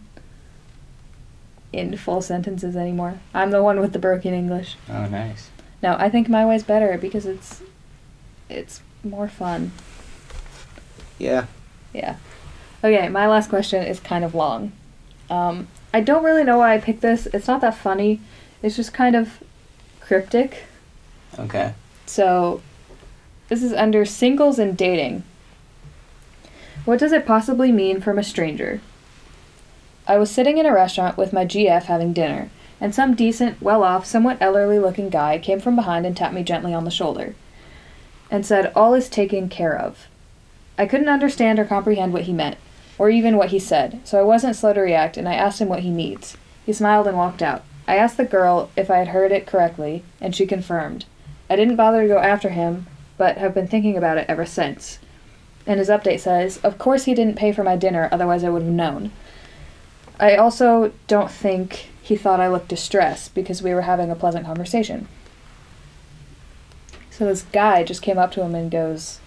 in 1.71 1.95
full 1.97 2.21
sentences 2.21 2.75
anymore. 2.75 3.19
I'm 3.33 3.51
the 3.51 3.61
one 3.61 3.79
with 3.79 3.93
the 3.93 3.99
broken 3.99 4.33
English. 4.33 4.75
Oh, 4.91 5.05
nice. 5.05 5.49
No, 5.83 5.95
I 5.99 6.09
think 6.09 6.27
my 6.27 6.43
way's 6.45 6.63
better 6.63 6.97
because 6.97 7.25
it's. 7.27 7.61
it's 8.49 8.81
more 9.03 9.27
fun. 9.27 9.71
Yeah. 11.19 11.45
Yeah. 11.93 12.15
Okay, 12.83 13.07
my 13.09 13.27
last 13.27 13.49
question 13.49 13.83
is 13.83 13.99
kind 13.99 14.23
of 14.25 14.33
long. 14.33 14.71
Um, 15.29 15.67
I 15.93 16.01
don't 16.01 16.23
really 16.23 16.43
know 16.43 16.57
why 16.57 16.73
I 16.73 16.79
picked 16.79 17.01
this. 17.01 17.27
It's 17.27 17.47
not 17.47 17.61
that 17.61 17.75
funny. 17.77 18.19
It's 18.63 18.75
just 18.75 18.93
kind 18.93 19.15
of 19.15 19.43
cryptic. 19.99 20.63
Okay. 21.37 21.73
So, 22.07 22.61
this 23.49 23.61
is 23.61 23.73
under 23.73 24.05
singles 24.05 24.57
and 24.59 24.75
dating. 24.75 25.23
What 26.85 26.99
does 26.99 27.11
it 27.11 27.25
possibly 27.25 27.71
mean 27.71 28.01
from 28.01 28.17
a 28.17 28.23
stranger? 28.23 28.81
I 30.07 30.17
was 30.17 30.31
sitting 30.31 30.57
in 30.57 30.65
a 30.65 30.73
restaurant 30.73 31.17
with 31.17 31.33
my 31.33 31.45
GF 31.45 31.83
having 31.83 32.13
dinner, 32.13 32.49
and 32.81 32.95
some 32.95 33.15
decent, 33.15 33.61
well 33.61 33.83
off, 33.83 34.05
somewhat 34.05 34.37
elderly 34.41 34.79
looking 34.79 35.09
guy 35.09 35.37
came 35.37 35.59
from 35.59 35.75
behind 35.75 36.05
and 36.05 36.15
tapped 36.15 36.33
me 36.33 36.43
gently 36.43 36.73
on 36.73 36.85
the 36.85 36.91
shoulder 36.91 37.35
and 38.31 38.45
said, 38.45 38.71
All 38.75 38.93
is 38.93 39.09
taken 39.09 39.49
care 39.49 39.77
of. 39.77 40.07
I 40.77 40.85
couldn't 40.85 41.09
understand 41.09 41.59
or 41.59 41.65
comprehend 41.65 42.13
what 42.13 42.23
he 42.23 42.33
meant, 42.33 42.57
or 42.97 43.09
even 43.09 43.37
what 43.37 43.49
he 43.49 43.59
said, 43.59 43.99
so 44.03 44.19
I 44.19 44.23
wasn't 44.23 44.55
slow 44.55 44.73
to 44.73 44.81
react 44.81 45.17
and 45.17 45.27
I 45.27 45.33
asked 45.33 45.59
him 45.59 45.67
what 45.67 45.81
he 45.81 45.89
needs. 45.89 46.37
He 46.65 46.73
smiled 46.73 47.07
and 47.07 47.17
walked 47.17 47.41
out. 47.41 47.63
I 47.87 47.95
asked 47.95 48.17
the 48.17 48.25
girl 48.25 48.69
if 48.75 48.91
I 48.91 48.97
had 48.97 49.09
heard 49.09 49.31
it 49.31 49.47
correctly, 49.47 50.03
and 50.21 50.35
she 50.35 50.45
confirmed. 50.45 51.05
I 51.49 51.55
didn't 51.55 51.75
bother 51.75 52.03
to 52.03 52.07
go 52.07 52.19
after 52.19 52.49
him, 52.49 52.87
but 53.17 53.37
have 53.37 53.53
been 53.53 53.67
thinking 53.67 53.97
about 53.97 54.17
it 54.17 54.25
ever 54.29 54.45
since. 54.45 54.99
And 55.69 55.77
his 55.77 55.89
update 55.89 56.19
says, 56.19 56.57
Of 56.63 56.79
course 56.79 57.05
he 57.05 57.13
didn't 57.13 57.35
pay 57.35 57.51
for 57.51 57.63
my 57.63 57.75
dinner, 57.75 58.09
otherwise 58.11 58.43
I 58.43 58.49
would 58.49 58.63
have 58.63 58.71
known. 58.71 59.11
I 60.19 60.35
also 60.35 60.91
don't 61.05 61.29
think 61.29 61.89
he 62.01 62.15
thought 62.15 62.39
I 62.39 62.47
looked 62.47 62.69
distressed 62.69 63.35
because 63.35 63.61
we 63.61 63.75
were 63.75 63.83
having 63.83 64.09
a 64.09 64.15
pleasant 64.15 64.47
conversation. 64.47 65.07
So 67.11 67.25
this 67.25 67.43
guy 67.43 67.83
just 67.83 68.01
came 68.01 68.17
up 68.17 68.31
to 68.31 68.41
him 68.41 68.55
and 68.55 68.71
goes, 68.71 69.19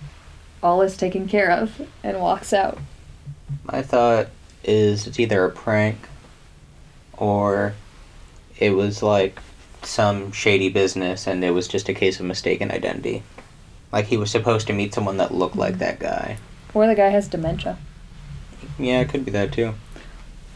All 0.65 0.83
is 0.83 0.97
taken 0.97 1.29
care 1.29 1.49
of, 1.49 1.81
and 2.03 2.19
walks 2.19 2.53
out. 2.53 2.77
My 3.63 3.81
thought 3.81 4.27
is 4.65 5.07
it's 5.07 5.21
either 5.21 5.45
a 5.45 5.51
prank 5.51 6.09
or 7.19 7.75
it 8.59 8.71
was 8.71 9.01
like 9.01 9.39
some 9.85 10.33
shady 10.33 10.71
business 10.71 11.29
and 11.29 11.45
it 11.45 11.53
was 11.53 11.69
just 11.69 11.89
a 11.89 11.95
case 11.95 12.19
of 12.19 12.27
mistaken 12.27 12.73
identity. 12.73 13.23
Like 13.93 14.07
he 14.07 14.17
was 14.17 14.31
supposed 14.31 14.67
to 14.69 14.73
meet 14.73 14.95
someone 14.95 15.19
that 15.19 15.35
looked 15.35 15.57
like 15.57 15.79
that 15.79 15.99
guy. 15.99 16.39
Or 16.75 16.87
the 16.87 16.95
guy 16.95 17.09
has 17.11 17.29
dementia. 17.29 17.77
Yeah, 18.79 19.01
it 19.01 19.09
could 19.11 19.25
be 19.25 19.31
that 19.33 19.53
too. 19.53 19.75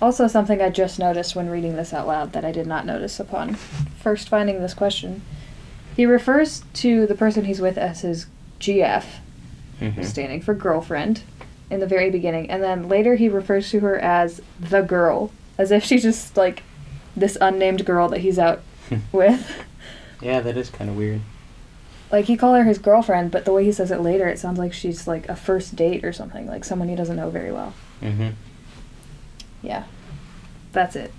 Also, 0.01 0.27
something 0.27 0.61
I 0.61 0.71
just 0.71 0.99
noticed 0.99 1.35
when 1.37 1.49
reading 1.49 1.77
this 1.77 1.93
out 1.93 2.07
loud 2.07 2.33
that 2.33 2.45
I 2.45 2.53
did 2.53 2.67
not 2.67 2.85
notice 2.87 3.19
upon 3.21 3.55
first 3.55 4.29
finding 4.29 4.61
this 4.61 4.75
question. 4.75 5.23
He 5.95 6.05
refers 6.05 6.63
to 6.75 7.07
the 7.07 7.15
person 7.15 7.47
he's 7.47 7.61
with 7.61 7.79
as 7.79 8.01
his 8.03 8.27
GF, 8.61 9.05
hmm 9.79 10.03
standing 10.03 10.41
for 10.43 10.55
girlfriend, 10.55 11.23
in 11.71 11.81
the 11.81 11.87
very 11.87 12.11
beginning, 12.11 12.51
and 12.51 12.63
then 12.63 12.89
later 12.89 13.17
he 13.17 13.29
refers 13.29 13.71
to 13.71 13.81
her 13.81 13.99
as 13.99 14.41
the 14.61 14.83
girl, 14.83 15.31
as 15.59 15.71
if 15.71 15.83
she's 15.85 16.03
just 16.03 16.37
like 16.37 16.63
this 17.17 17.37
unnamed 17.41 17.85
girl 17.87 18.09
that 18.09 18.21
he's 18.21 18.39
out 18.39 18.61
with. 19.13 19.65
Yeah, 20.21 20.41
that 20.41 20.57
is 20.57 20.69
kind 20.71 20.91
of 20.91 20.97
weird. 20.97 21.21
Like 22.11 22.27
he 22.27 22.37
called 22.37 22.57
her 22.57 22.65
his 22.65 22.79
girlfriend, 22.79 23.31
but 23.33 23.45
the 23.45 23.53
way 23.53 23.65
he 23.65 23.73
says 23.73 23.91
it 23.91 24.01
later, 24.01 24.29
it 24.29 24.39
sounds 24.39 24.59
like 24.59 24.73
she's 24.73 25.07
like 25.09 25.29
a 25.29 25.35
first 25.37 25.75
date 25.77 26.05
or 26.05 26.13
something, 26.13 26.47
like 26.47 26.65
someone 26.65 26.89
he 26.89 26.95
doesn't 26.95 27.17
know 27.17 27.31
very 27.31 27.51
well. 27.53 27.75
hmm 28.01 28.29
Yeah, 29.63 29.85
that's 30.73 30.95
it. 30.97 31.13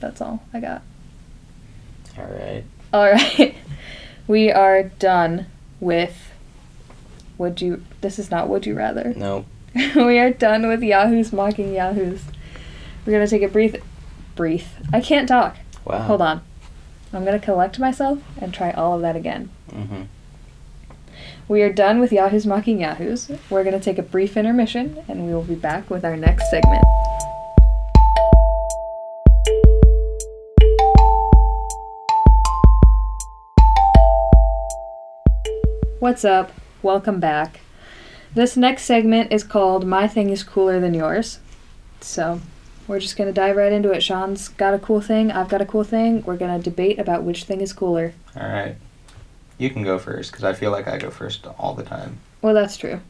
That's 0.00 0.20
all 0.20 0.42
I 0.54 0.60
got. 0.60 0.82
All 2.16 2.24
right. 2.26 2.64
All 2.92 3.04
right, 3.12 3.54
we 4.28 4.50
are 4.52 4.84
done 4.84 5.46
with 5.80 6.30
Would 7.36 7.60
you? 7.60 7.84
This 8.00 8.18
is 8.18 8.30
not 8.30 8.48
Would 8.48 8.64
You 8.66 8.74
Rather. 8.74 9.12
No. 9.16 9.44
we 9.74 10.18
are 10.18 10.30
done 10.30 10.66
with 10.66 10.82
Yahoo's 10.82 11.32
mocking 11.32 11.74
Yahoos. 11.74 12.22
We're 13.04 13.12
gonna 13.12 13.26
take 13.28 13.42
a 13.42 13.48
breathe. 13.48 13.76
Breathe. 14.36 14.64
I 14.92 15.00
can't 15.00 15.28
talk. 15.28 15.56
Wow. 15.84 15.98
Hold 16.02 16.22
on. 16.22 16.42
I'm 17.10 17.24
gonna 17.24 17.38
collect 17.38 17.78
myself 17.78 18.18
and 18.38 18.52
try 18.52 18.70
all 18.72 18.94
of 18.94 19.00
that 19.00 19.16
again. 19.16 19.48
Mm-hmm. 19.70 20.02
We 21.48 21.62
are 21.62 21.72
done 21.72 22.00
with 22.00 22.12
Yahoo's 22.12 22.46
mocking 22.46 22.80
Yahoos. 22.80 23.30
We're 23.48 23.64
gonna 23.64 23.80
take 23.80 23.96
a 23.96 24.02
brief 24.02 24.36
intermission 24.36 25.02
and 25.08 25.26
we 25.26 25.32
will 25.32 25.42
be 25.42 25.54
back 25.54 25.88
with 25.88 26.04
our 26.04 26.16
next 26.18 26.50
segment. 26.50 26.84
What's 35.98 36.26
up? 36.26 36.52
Welcome 36.82 37.20
back. 37.20 37.60
This 38.34 38.54
next 38.54 38.84
segment 38.84 39.32
is 39.32 39.42
called 39.44 39.86
My 39.86 40.06
Thing 40.06 40.28
is 40.28 40.42
Cooler 40.42 40.78
Than 40.78 40.92
Yours. 40.92 41.40
So, 42.02 42.42
we're 42.88 42.98
just 42.98 43.16
going 43.16 43.28
to 43.28 43.32
dive 43.32 43.56
right 43.56 43.72
into 43.72 43.92
it. 43.92 44.02
Sean's 44.02 44.48
got 44.48 44.74
a 44.74 44.78
cool 44.78 45.00
thing, 45.00 45.30
I've 45.30 45.48
got 45.48 45.60
a 45.60 45.66
cool 45.66 45.84
thing. 45.84 46.22
We're 46.24 46.36
going 46.36 46.56
to 46.56 46.70
debate 46.70 46.98
about 46.98 47.22
which 47.22 47.44
thing 47.44 47.60
is 47.60 47.72
cooler. 47.72 48.14
All 48.34 48.48
right. 48.48 48.74
You 49.58 49.70
can 49.70 49.82
go 49.82 49.98
first 49.98 50.32
because 50.32 50.44
I 50.44 50.54
feel 50.54 50.70
like 50.70 50.88
I 50.88 50.98
go 50.98 51.10
first 51.10 51.46
all 51.58 51.74
the 51.74 51.84
time. 51.84 52.18
Well, 52.42 52.54
that's 52.54 52.76
true. 52.76 53.00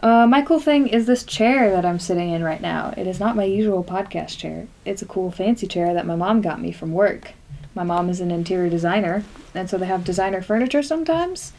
Uh, 0.00 0.26
my 0.26 0.42
cool 0.42 0.60
thing 0.60 0.88
is 0.88 1.06
this 1.06 1.24
chair 1.24 1.70
that 1.70 1.86
I'm 1.86 1.98
sitting 1.98 2.30
in 2.30 2.42
right 2.42 2.60
now. 2.60 2.92
It 2.96 3.06
is 3.06 3.20
not 3.20 3.36
my 3.36 3.44
usual 3.44 3.84
podcast 3.84 4.36
chair. 4.38 4.66
It's 4.84 5.02
a 5.02 5.06
cool 5.06 5.30
fancy 5.30 5.66
chair 5.66 5.94
that 5.94 6.06
my 6.06 6.16
mom 6.16 6.42
got 6.42 6.60
me 6.60 6.72
from 6.72 6.92
work. 6.92 7.32
My 7.74 7.84
mom 7.84 8.08
is 8.08 8.20
an 8.20 8.30
interior 8.30 8.70
designer, 8.70 9.24
and 9.54 9.68
so 9.68 9.78
they 9.78 9.86
have 9.86 10.04
designer 10.04 10.42
furniture 10.42 10.82
sometimes, 10.82 11.52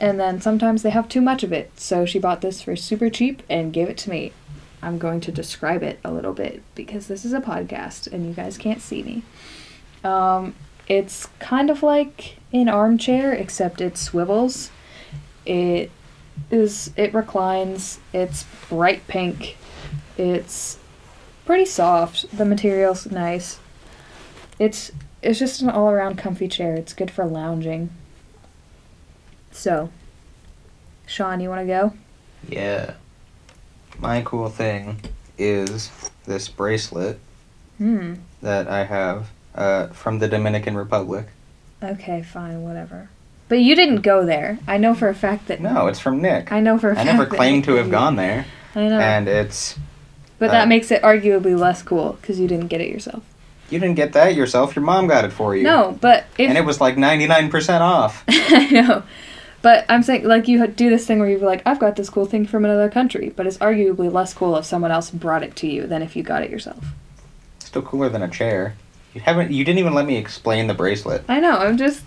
and 0.00 0.18
then 0.18 0.40
sometimes 0.40 0.82
they 0.82 0.90
have 0.90 1.08
too 1.08 1.20
much 1.20 1.42
of 1.42 1.52
it. 1.52 1.78
So 1.78 2.06
she 2.06 2.18
bought 2.18 2.40
this 2.40 2.62
for 2.62 2.76
super 2.76 3.10
cheap 3.10 3.42
and 3.50 3.72
gave 3.72 3.88
it 3.88 3.98
to 3.98 4.10
me. 4.10 4.32
I'm 4.82 4.98
going 4.98 5.20
to 5.22 5.32
describe 5.32 5.82
it 5.82 5.98
a 6.04 6.12
little 6.12 6.32
bit 6.32 6.62
because 6.74 7.08
this 7.08 7.24
is 7.24 7.32
a 7.32 7.40
podcast 7.40 8.10
and 8.12 8.26
you 8.26 8.32
guys 8.32 8.56
can't 8.56 8.80
see 8.80 9.02
me. 9.02 9.22
Um, 10.04 10.54
it's 10.86 11.26
kind 11.38 11.70
of 11.70 11.82
like 11.82 12.38
an 12.52 12.68
armchair, 12.68 13.32
except 13.32 13.80
it 13.80 13.96
swivels. 13.96 14.70
It 15.44 15.90
is 16.50 16.92
it 16.96 17.12
reclines. 17.12 18.00
It's 18.12 18.44
bright 18.68 19.06
pink. 19.08 19.56
It's 20.16 20.78
pretty 21.44 21.64
soft. 21.64 22.36
The 22.36 22.44
material's 22.44 23.10
nice. 23.10 23.58
It's 24.58 24.92
it's 25.22 25.38
just 25.38 25.60
an 25.60 25.70
all 25.70 25.90
around 25.90 26.16
comfy 26.16 26.48
chair. 26.48 26.74
It's 26.74 26.92
good 26.92 27.10
for 27.10 27.24
lounging. 27.24 27.90
So, 29.50 29.90
Sean, 31.06 31.40
you 31.40 31.48
want 31.48 31.62
to 31.62 31.66
go? 31.66 31.92
Yeah. 32.48 32.94
My 33.98 34.22
cool 34.22 34.48
thing 34.48 35.00
is 35.36 35.90
this 36.26 36.48
bracelet 36.48 37.18
Hmm. 37.78 38.14
that 38.42 38.66
I 38.68 38.84
have 38.84 39.28
uh, 39.54 39.86
from 39.88 40.18
the 40.18 40.26
Dominican 40.28 40.76
Republic. 40.76 41.26
Okay, 41.82 42.22
fine, 42.22 42.62
whatever. 42.62 43.08
But 43.48 43.60
you 43.60 43.76
didn't 43.76 44.02
go 44.02 44.26
there. 44.26 44.58
I 44.66 44.78
know 44.78 44.94
for 44.94 45.08
a 45.08 45.14
fact 45.14 45.46
that. 45.46 45.60
No, 45.60 45.86
it's 45.86 46.00
from 46.00 46.20
Nick. 46.20 46.50
I 46.52 46.58
know 46.60 46.76
for 46.78 46.88
a 46.90 46.92
I 46.92 46.96
fact. 46.96 47.08
I 47.08 47.12
never 47.12 47.26
claimed 47.26 47.64
to 47.64 47.74
have 47.74 47.90
gone 47.90 48.16
there, 48.16 48.46
I 48.74 48.88
know. 48.88 48.98
and 48.98 49.28
it's 49.28 49.78
but 50.40 50.48
uh, 50.50 50.52
that 50.52 50.68
makes 50.68 50.90
it 50.90 51.02
arguably 51.02 51.56
less 51.58 51.82
cool 51.82 52.14
because 52.20 52.38
you 52.40 52.46
didn't 52.48 52.66
get 52.68 52.80
it 52.80 52.90
yourself. 52.90 53.22
you 53.70 53.78
didn't 53.78 53.94
get 53.96 54.12
that 54.14 54.34
yourself. 54.34 54.74
Your 54.76 54.84
mom 54.84 55.06
got 55.06 55.24
it 55.24 55.32
for 55.32 55.54
you. 55.56 55.62
No, 55.62 55.96
but 56.00 56.24
if 56.36 56.48
and 56.48 56.58
it 56.58 56.64
was 56.64 56.80
like 56.80 56.96
ninety 56.98 57.26
nine 57.28 57.48
percent 57.48 57.82
off. 57.82 58.24
I 58.28 58.68
know. 58.70 59.02
But 59.60 59.84
I'm 59.88 60.02
saying, 60.02 60.24
like, 60.24 60.46
you 60.46 60.64
do 60.68 60.88
this 60.88 61.06
thing 61.06 61.18
where 61.18 61.28
you're 61.28 61.40
like, 61.40 61.62
I've 61.66 61.80
got 61.80 61.96
this 61.96 62.08
cool 62.10 62.26
thing 62.26 62.46
from 62.46 62.64
another 62.64 62.88
country, 62.88 63.32
but 63.34 63.46
it's 63.46 63.58
arguably 63.58 64.10
less 64.12 64.32
cool 64.32 64.56
if 64.56 64.64
someone 64.64 64.90
else 64.92 65.10
brought 65.10 65.42
it 65.42 65.56
to 65.56 65.66
you 65.66 65.86
than 65.86 66.00
if 66.02 66.14
you 66.14 66.22
got 66.22 66.42
it 66.42 66.50
yourself. 66.50 66.84
Still 67.58 67.82
cooler 67.82 68.08
than 68.08 68.22
a 68.22 68.28
chair. 68.28 68.76
You 69.14 69.20
haven't. 69.20 69.50
You 69.50 69.64
didn't 69.64 69.78
even 69.80 69.94
let 69.94 70.06
me 70.06 70.16
explain 70.16 70.68
the 70.68 70.74
bracelet. 70.74 71.24
I 71.28 71.40
know, 71.40 71.58
I'm 71.58 71.76
just 71.76 72.02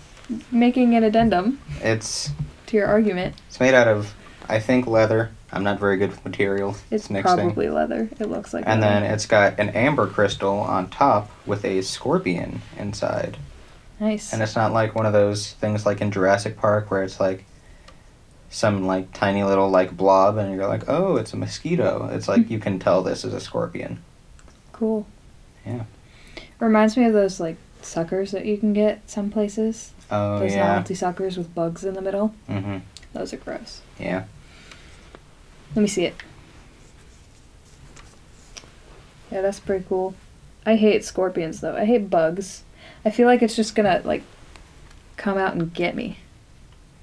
making 0.50 0.94
an 0.94 1.04
addendum 1.04 1.60
It's 1.82 2.30
to 2.66 2.76
your 2.76 2.86
argument. 2.86 3.34
it's 3.48 3.60
made 3.60 3.74
out 3.74 3.88
of 3.88 4.14
I 4.48 4.58
think 4.58 4.86
leather. 4.86 5.30
I'm 5.54 5.62
not 5.64 5.78
very 5.78 5.98
good 5.98 6.08
with 6.10 6.24
materials. 6.24 6.82
It's 6.90 7.08
thing. 7.08 7.20
probably 7.22 7.68
leather. 7.68 8.08
It 8.18 8.30
looks 8.30 8.54
like 8.54 8.64
And 8.66 8.80
leather. 8.80 9.00
then 9.00 9.12
it's 9.12 9.26
got 9.26 9.58
an 9.60 9.68
amber 9.70 10.06
crystal 10.06 10.58
on 10.60 10.88
top 10.88 11.30
with 11.44 11.64
a 11.66 11.82
scorpion 11.82 12.62
inside. 12.78 13.36
Nice. 14.02 14.32
And 14.32 14.42
it's 14.42 14.56
not 14.56 14.72
like 14.72 14.96
one 14.96 15.06
of 15.06 15.12
those 15.12 15.52
things 15.52 15.86
like 15.86 16.00
in 16.00 16.10
Jurassic 16.10 16.56
Park 16.56 16.90
where 16.90 17.04
it's 17.04 17.20
like 17.20 17.44
some 18.50 18.84
like 18.84 19.12
tiny 19.12 19.44
little 19.44 19.70
like 19.70 19.96
blob 19.96 20.38
and 20.38 20.52
you're 20.52 20.66
like, 20.66 20.88
"Oh, 20.88 21.14
it's 21.14 21.32
a 21.32 21.36
mosquito." 21.36 22.08
It's 22.12 22.26
like 22.26 22.50
you 22.50 22.58
can 22.58 22.80
tell 22.80 23.04
this 23.04 23.24
is 23.24 23.32
a 23.32 23.38
scorpion. 23.38 24.02
Cool. 24.72 25.06
Yeah. 25.64 25.84
Reminds 26.58 26.96
me 26.96 27.04
of 27.04 27.12
those, 27.12 27.38
like, 27.38 27.56
suckers 27.80 28.32
that 28.32 28.44
you 28.44 28.58
can 28.58 28.72
get 28.72 29.08
some 29.08 29.30
places. 29.30 29.92
Oh 30.10 30.40
those 30.40 30.52
yeah. 30.52 30.66
novelty 30.66 30.96
suckers 30.96 31.36
with 31.38 31.54
bugs 31.54 31.84
in 31.84 31.94
the 31.94 32.02
middle. 32.02 32.34
Mhm. 32.50 32.80
Those 33.12 33.32
are 33.32 33.36
gross. 33.36 33.82
Yeah. 34.00 34.24
Let 35.76 35.82
me 35.82 35.88
see 35.88 36.06
it. 36.06 36.16
Yeah, 39.30 39.42
that's 39.42 39.60
pretty 39.60 39.84
cool. 39.88 40.14
I 40.66 40.74
hate 40.74 41.04
scorpions 41.04 41.60
though. 41.60 41.76
I 41.76 41.84
hate 41.84 42.10
bugs. 42.10 42.64
I 43.04 43.10
feel 43.10 43.26
like 43.26 43.42
it's 43.42 43.56
just 43.56 43.74
gonna 43.74 44.00
like 44.04 44.22
come 45.16 45.38
out 45.38 45.54
and 45.54 45.72
get 45.72 45.94
me. 45.94 46.18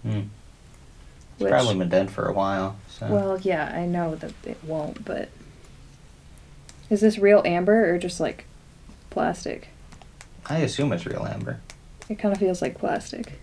Hmm. 0.04 0.10
It's 1.34 1.44
Which- 1.44 1.50
probably 1.52 1.76
been 1.78 1.90
dead 1.90 2.12
for 2.12 2.26
a 2.28 2.34
while. 2.34 2.78
So 2.90 3.08
Well, 3.08 3.40
yeah, 3.40 3.72
I 3.74 3.86
know 3.86 4.16
that 4.16 4.34
it 4.46 4.58
won't, 4.64 5.06
but 5.06 5.30
is 6.90 7.02
this 7.02 7.18
real 7.18 7.42
amber 7.46 7.94
or 7.94 7.98
just 7.98 8.20
like 8.20 8.46
plastic? 9.10 9.70
I 10.48 10.58
assume 10.60 10.92
it's 10.92 11.06
real 11.06 11.26
amber. 11.26 11.60
It 12.10 12.18
kind 12.20 12.34
of 12.34 12.40
feels 12.40 12.62
like 12.62 12.78
plastic. 12.78 13.34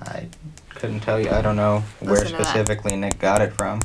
I 0.00 0.26
couldn't 0.70 1.00
tell 1.00 1.20
you. 1.20 1.30
I 1.30 1.40
don't 1.42 1.54
know 1.56 1.84
where 2.00 2.12
Listen 2.14 2.34
specifically 2.42 2.96
Nick 2.96 3.18
got 3.20 3.40
it 3.40 3.52
from. 3.52 3.80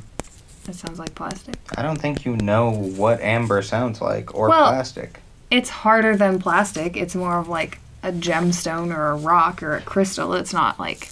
It 0.68 0.74
sounds 0.76 1.00
like 1.00 1.14
plastic. 1.16 1.56
I 1.78 1.82
don't 1.84 2.02
think 2.02 2.26
you 2.26 2.36
know 2.38 2.72
what 2.72 3.22
amber 3.22 3.62
sounds 3.62 4.02
like 4.02 4.34
or 4.36 4.50
Well- 4.50 4.68
plastic. 4.70 5.20
It's 5.50 5.70
harder 5.70 6.16
than 6.18 6.40
plastic. 6.40 6.98
It's 6.98 7.16
more 7.16 7.38
of 7.40 7.48
like 7.48 7.80
a 8.04 8.12
gemstone 8.12 8.94
or 8.96 9.08
a 9.08 9.16
rock 9.16 9.64
or 9.64 9.76
a 9.76 9.82
crystal. 9.82 10.34
It's 10.34 10.54
not 10.54 10.80
like 10.80 11.10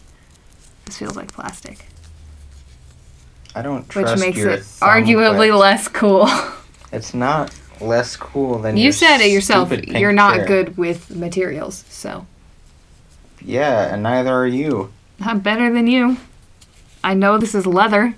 this 0.85 0.97
feels 0.97 1.15
like 1.15 1.31
plastic. 1.33 1.85
I 3.55 3.61
don't 3.61 3.87
trust 3.89 4.15
which 4.15 4.19
makes 4.19 4.37
your 4.37 4.49
it 4.51 4.59
arguably 4.81 5.57
less 5.57 5.87
cool. 5.87 6.27
It's 6.91 7.13
not 7.13 7.53
less 7.81 8.15
cool 8.17 8.59
than 8.59 8.77
you 8.77 8.83
your 8.85 8.91
said 8.93 9.19
it 9.21 9.31
yourself. 9.31 9.69
stupid 9.69 9.89
pink 9.89 9.97
You're 9.99 10.13
not 10.13 10.35
chair. 10.37 10.45
good 10.45 10.77
with 10.77 11.09
materials, 11.15 11.83
so 11.89 12.27
Yeah, 13.41 13.93
and 13.93 14.03
neither 14.03 14.33
are 14.33 14.47
you. 14.47 14.91
I'm 15.21 15.39
better 15.39 15.71
than 15.73 15.87
you. 15.87 16.17
I 17.03 17.13
know 17.13 17.37
this 17.37 17.55
is 17.55 17.65
leather. 17.65 18.15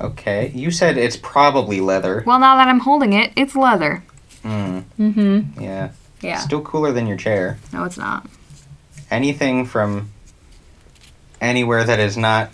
Okay, 0.00 0.50
you 0.54 0.70
said 0.70 0.96
it's 0.98 1.16
probably 1.16 1.80
leather. 1.80 2.22
Well, 2.26 2.38
now 2.38 2.56
that 2.56 2.68
I'm 2.68 2.80
holding 2.80 3.12
it, 3.12 3.32
it's 3.36 3.56
leather. 3.56 4.04
Mm, 4.42 4.84
Mm-hmm. 4.98 5.60
yeah. 5.62 5.90
Yeah. 6.20 6.38
Still 6.38 6.62
cooler 6.62 6.92
than 6.92 7.06
your 7.06 7.16
chair. 7.16 7.58
No, 7.72 7.84
it's 7.84 7.96
not. 7.98 8.26
Anything 9.10 9.64
from 9.64 10.10
anywhere 11.40 11.84
that 11.84 11.98
is 12.00 12.16
not 12.16 12.50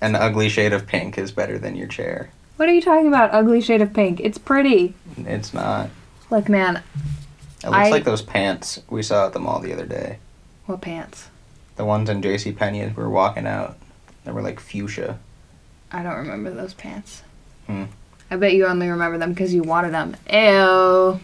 an 0.00 0.14
ugly 0.16 0.48
shade 0.48 0.72
of 0.72 0.86
pink 0.86 1.18
is 1.18 1.30
better 1.30 1.58
than 1.58 1.76
your 1.76 1.86
chair. 1.86 2.30
What 2.56 2.68
are 2.68 2.72
you 2.72 2.80
talking 2.82 3.08
about? 3.08 3.32
Ugly 3.34 3.60
shade 3.60 3.82
of 3.82 3.92
pink. 3.92 4.20
It's 4.20 4.38
pretty. 4.38 4.94
It's 5.18 5.52
not. 5.52 5.90
Look, 6.30 6.48
man. 6.48 6.76
It 7.62 7.66
looks 7.66 7.76
I- 7.76 7.90
like 7.90 8.04
those 8.04 8.22
pants 8.22 8.80
we 8.88 9.02
saw 9.02 9.26
at 9.26 9.32
the 9.32 9.38
mall 9.40 9.60
the 9.60 9.72
other 9.72 9.86
day. 9.86 10.18
What 10.66 10.80
pants? 10.80 11.28
The 11.76 11.84
ones 11.84 12.08
in 12.08 12.22
J.C. 12.22 12.52
Penney 12.52 12.80
as 12.80 12.96
we 12.96 13.02
were 13.02 13.10
walking 13.10 13.46
out. 13.46 13.76
They 14.24 14.32
were 14.32 14.42
like 14.42 14.60
fuchsia. 14.60 15.18
I 15.90 16.02
don't 16.02 16.16
remember 16.16 16.50
those 16.50 16.74
pants. 16.74 17.22
Hmm. 17.66 17.84
I 18.32 18.36
bet 18.36 18.54
you 18.54 18.66
only 18.66 18.88
remember 18.88 19.18
them 19.18 19.34
because 19.34 19.52
you 19.52 19.62
wanted 19.62 19.92
them. 19.92 20.16
Ew. 20.32 21.20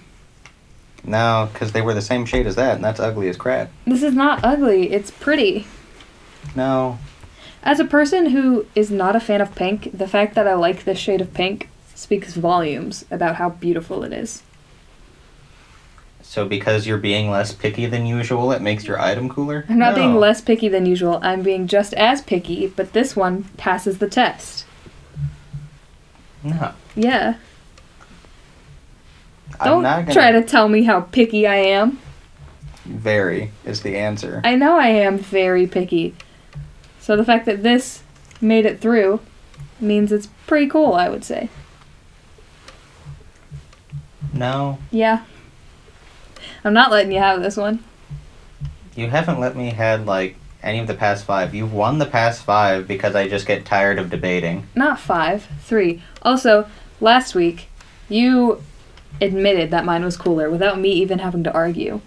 No, 1.05 1.49
because 1.51 1.73
they 1.73 1.81
were 1.81 1.95
the 1.95 2.03
same 2.03 2.27
shade 2.27 2.47
as 2.47 2.57
that, 2.57 2.75
and 2.75 2.85
that's 2.85 3.01
ugly 3.01 3.31
as 3.31 3.37
crap. 3.39 3.71
This 3.87 4.03
is 4.03 4.13
not 4.13 4.45
ugly. 4.45 4.93
It's 4.93 5.11
pretty. 5.11 5.67
No, 6.55 6.99
As 7.63 7.81
a 7.81 7.87
person 7.87 8.27
who 8.27 8.67
is 8.75 8.91
not 8.91 9.17
a 9.17 9.21
fan 9.21 9.41
of 9.41 9.55
pink, 9.55 9.97
the 9.97 10.07
fact 10.07 10.35
that 10.35 10.47
I 10.47 10.53
like 10.53 10.85
this 10.85 10.99
shade 10.99 11.23
of 11.23 11.33
pink 11.33 11.71
speaks 11.95 12.35
volumes 12.35 13.07
about 13.11 13.37
how 13.37 13.49
beautiful 13.49 14.05
it 14.05 14.13
is. 14.13 14.43
So 16.21 16.47
because 16.47 16.87
you're 16.87 16.99
being 16.99 17.31
less 17.31 17.55
picky 17.55 17.87
than 17.87 18.05
usual, 18.05 18.53
it 18.53 18.61
makes 18.61 18.85
your 18.85 19.01
item 19.01 19.31
cooler? 19.31 19.65
I'm 19.71 19.79
not 19.79 19.95
being 19.95 20.17
less 20.17 20.43
picky 20.43 20.69
than 20.69 20.85
usual. 20.85 21.21
I'm 21.23 21.43
being 21.43 21.67
just 21.69 21.95
as 21.95 22.21
picky, 22.21 22.67
but 22.67 22.93
this 22.93 23.17
one 23.17 23.45
passes 23.57 23.97
the 23.97 24.09
test. 24.11 24.67
No. 26.43 26.73
Yeah. 26.95 27.35
I'm 29.61 29.67
Don't 29.67 29.83
not 29.83 30.03
gonna 30.03 30.13
try 30.15 30.31
to 30.33 30.43
tell 30.43 30.69
me 30.69 30.85
how 30.85 31.01
picky 31.01 31.47
I 31.47 31.57
am. 31.57 31.99
Very 32.85 33.51
is 33.65 33.83
the 33.83 33.97
answer. 33.97 34.41
I 34.45 34.55
know 34.55 34.79
I 34.79 34.89
am 34.89 35.19
very 35.19 35.67
picky. 35.67 36.15
So 37.01 37.17
the 37.17 37.25
fact 37.25 37.47
that 37.47 37.63
this 37.63 38.03
made 38.41 38.65
it 38.67 38.81
through 38.81 39.21
means 39.81 40.13
it's 40.13 40.29
pretty 40.47 40.69
cool, 40.69 40.95
I 40.95 41.09
would 41.09 41.25
say. 41.25 41.49
No, 44.33 44.79
Yeah. 44.91 45.25
I'm 46.65 46.73
not 46.75 46.91
letting 46.91 47.13
you 47.13 47.19
have 47.19 47.41
this 47.41 47.57
one. 47.57 47.83
you 48.95 49.09
haven't 49.09 49.41
let 49.41 49.57
me 49.57 49.71
had 49.71 50.07
like 50.07 50.37
any 50.63 50.79
of 50.79 50.87
the 50.87 50.95
past 50.95 51.25
five. 51.25 51.55
You've 51.55 51.73
won 51.73 51.99
the 51.99 52.07
past 52.07 52.43
five 52.43 52.89
because 52.89 53.15
I 53.15 53.29
just 53.29 53.47
get 53.47 53.65
tired 53.65 53.99
of 53.99 54.11
debating. 54.11 54.67
Not 54.75 54.99
five, 54.99 55.47
three. 55.63 56.03
Also, 56.23 56.69
last 57.01 57.35
week, 57.35 57.69
you 58.09 58.63
admitted 59.21 59.71
that 59.71 59.85
mine 59.85 60.05
was 60.05 60.17
cooler 60.17 60.51
without 60.51 60.79
me 60.79 60.91
even 60.93 61.19
having 61.21 61.45
to 61.45 61.53
argue. 61.53 62.01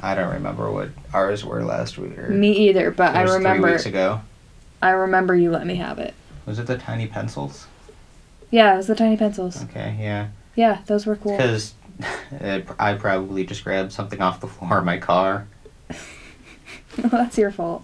I 0.00 0.14
don't 0.14 0.32
remember 0.32 0.70
what 0.70 0.90
ours 1.12 1.44
were 1.44 1.64
last 1.64 1.96
week. 1.98 2.18
Or 2.18 2.28
Me 2.28 2.68
either, 2.68 2.90
but 2.90 3.14
I 3.14 3.22
remember 3.22 3.68
three 3.68 3.72
weeks 3.72 3.86
ago. 3.86 4.20
I 4.82 4.90
remember 4.90 5.34
you 5.34 5.50
let 5.50 5.66
me 5.66 5.76
have 5.76 5.98
it. 5.98 6.14
Was 6.46 6.58
it 6.58 6.66
the 6.66 6.76
tiny 6.76 7.06
pencils? 7.06 7.66
Yeah, 8.50 8.74
it 8.74 8.76
was 8.76 8.86
the 8.86 8.94
tiny 8.94 9.16
pencils. 9.16 9.64
Okay, 9.64 9.96
yeah. 9.98 10.28
Yeah, 10.56 10.82
those 10.86 11.06
were 11.06 11.16
cool. 11.16 11.36
Because 11.36 11.74
I 12.78 12.94
probably 12.94 13.44
just 13.46 13.64
grabbed 13.64 13.92
something 13.92 14.20
off 14.20 14.40
the 14.40 14.46
floor 14.46 14.78
of 14.78 14.84
my 14.84 14.98
car. 14.98 15.46
well, 16.98 17.10
that's 17.10 17.38
your 17.38 17.50
fault. 17.50 17.82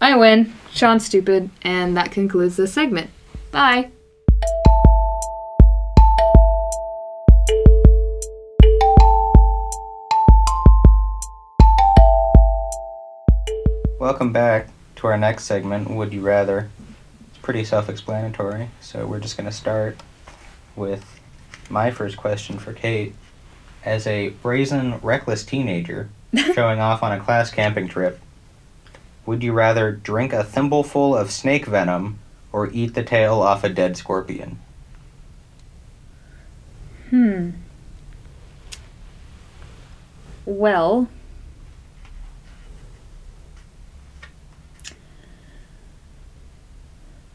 I 0.00 0.16
win. 0.16 0.54
Sean's 0.72 1.04
stupid, 1.04 1.50
and 1.62 1.96
that 1.96 2.10
concludes 2.10 2.56
this 2.56 2.72
segment. 2.72 3.10
Bye. 3.50 3.90
Welcome 13.98 14.32
back 14.32 14.68
to 14.96 15.06
our 15.08 15.18
next 15.18 15.44
segment, 15.44 15.90
Would 15.90 16.14
You 16.14 16.22
Rather? 16.22 16.70
It's 17.28 17.38
pretty 17.38 17.64
self 17.64 17.90
explanatory, 17.90 18.70
so 18.80 19.06
we're 19.06 19.20
just 19.20 19.36
going 19.36 19.50
to 19.50 19.54
start 19.54 19.98
with 20.76 21.20
my 21.68 21.90
first 21.90 22.16
question 22.16 22.58
for 22.58 22.72
Kate. 22.72 23.14
As 23.84 24.06
a 24.06 24.30
brazen, 24.30 24.98
reckless 25.00 25.44
teenager 25.44 26.08
showing 26.36 26.80
off 26.80 27.02
on 27.02 27.12
a 27.12 27.20
class 27.20 27.50
camping 27.50 27.88
trip, 27.88 28.20
would 29.26 29.42
you 29.42 29.52
rather 29.52 29.92
drink 29.92 30.32
a 30.32 30.44
thimbleful 30.44 31.16
of 31.16 31.30
snake 31.30 31.66
venom 31.66 32.18
or 32.52 32.70
eat 32.72 32.94
the 32.94 33.02
tail 33.02 33.40
off 33.40 33.64
a 33.64 33.68
dead 33.68 33.96
scorpion? 33.96 34.58
Hmm. 37.10 37.50
Well, 40.46 41.08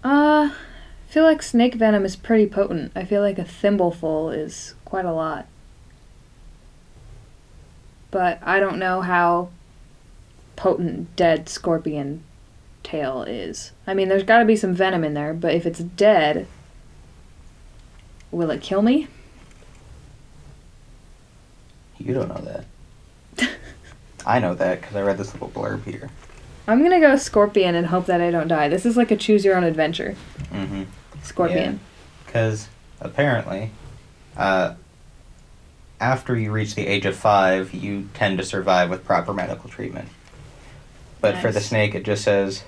uh, 0.03 0.49
I 0.49 0.51
feel 1.07 1.23
like 1.23 1.41
snake 1.41 1.75
venom 1.75 2.03
is 2.03 2.15
pretty 2.15 2.47
potent. 2.47 2.91
I 2.95 3.05
feel 3.05 3.21
like 3.21 3.39
a 3.39 3.45
thimbleful 3.45 4.31
is 4.31 4.75
quite 4.83 5.05
a 5.05 5.13
lot. 5.13 5.47
But 8.15 8.39
I 8.43 8.61
don't 8.61 8.79
know 8.79 9.01
how 9.01 9.49
potent 10.55 11.17
dead 11.17 11.49
scorpion 11.49 12.23
tail 12.81 13.23
is. 13.23 13.73
I 13.85 13.93
mean, 13.93 14.07
there's 14.07 14.23
got 14.23 14.39
to 14.39 14.45
be 14.45 14.55
some 14.55 14.73
venom 14.73 15.03
in 15.03 15.15
there, 15.15 15.33
but 15.33 15.53
if 15.53 15.65
it's 15.65 15.79
dead, 15.79 16.47
will 18.31 18.51
it 18.51 18.61
kill 18.61 18.81
me? 18.81 19.09
You 21.97 22.13
don't 22.13 22.29
know 22.29 22.63
that. 23.37 23.49
I 24.25 24.39
know 24.39 24.53
that 24.53 24.79
because 24.79 24.95
I 24.95 25.01
read 25.01 25.17
this 25.17 25.33
little 25.33 25.49
blurb 25.49 25.83
here. 25.83 26.09
I'm 26.69 26.81
gonna 26.81 27.01
go 27.01 27.17
scorpion 27.17 27.75
and 27.75 27.87
hope 27.87 28.05
that 28.05 28.21
I 28.21 28.31
don't 28.31 28.47
die. 28.47 28.69
This 28.69 28.85
is 28.85 28.95
like 28.95 29.11
a 29.11 29.17
choose 29.17 29.43
your 29.43 29.57
own 29.57 29.65
adventure. 29.65 30.15
Mm-hmm. 30.53 30.83
Scorpion. 31.21 31.81
Because 32.25 32.69
apparently, 33.01 33.71
uh, 34.37 34.75
after 36.05 36.37
you 36.37 36.51
reach 36.51 36.75
the 36.75 36.85
age 36.85 37.07
of 37.07 37.15
five, 37.15 37.73
you 37.73 38.07
tend 38.13 38.37
to 38.37 38.45
survive 38.45 38.91
with 38.91 39.03
proper 39.03 39.33
medical 39.33 39.67
treatment. 39.67 40.07
But 41.19 41.37
for 41.39 41.51
the 41.51 41.59
snake, 41.59 41.95
it 41.95 42.05
just 42.05 42.23
says 42.23 42.63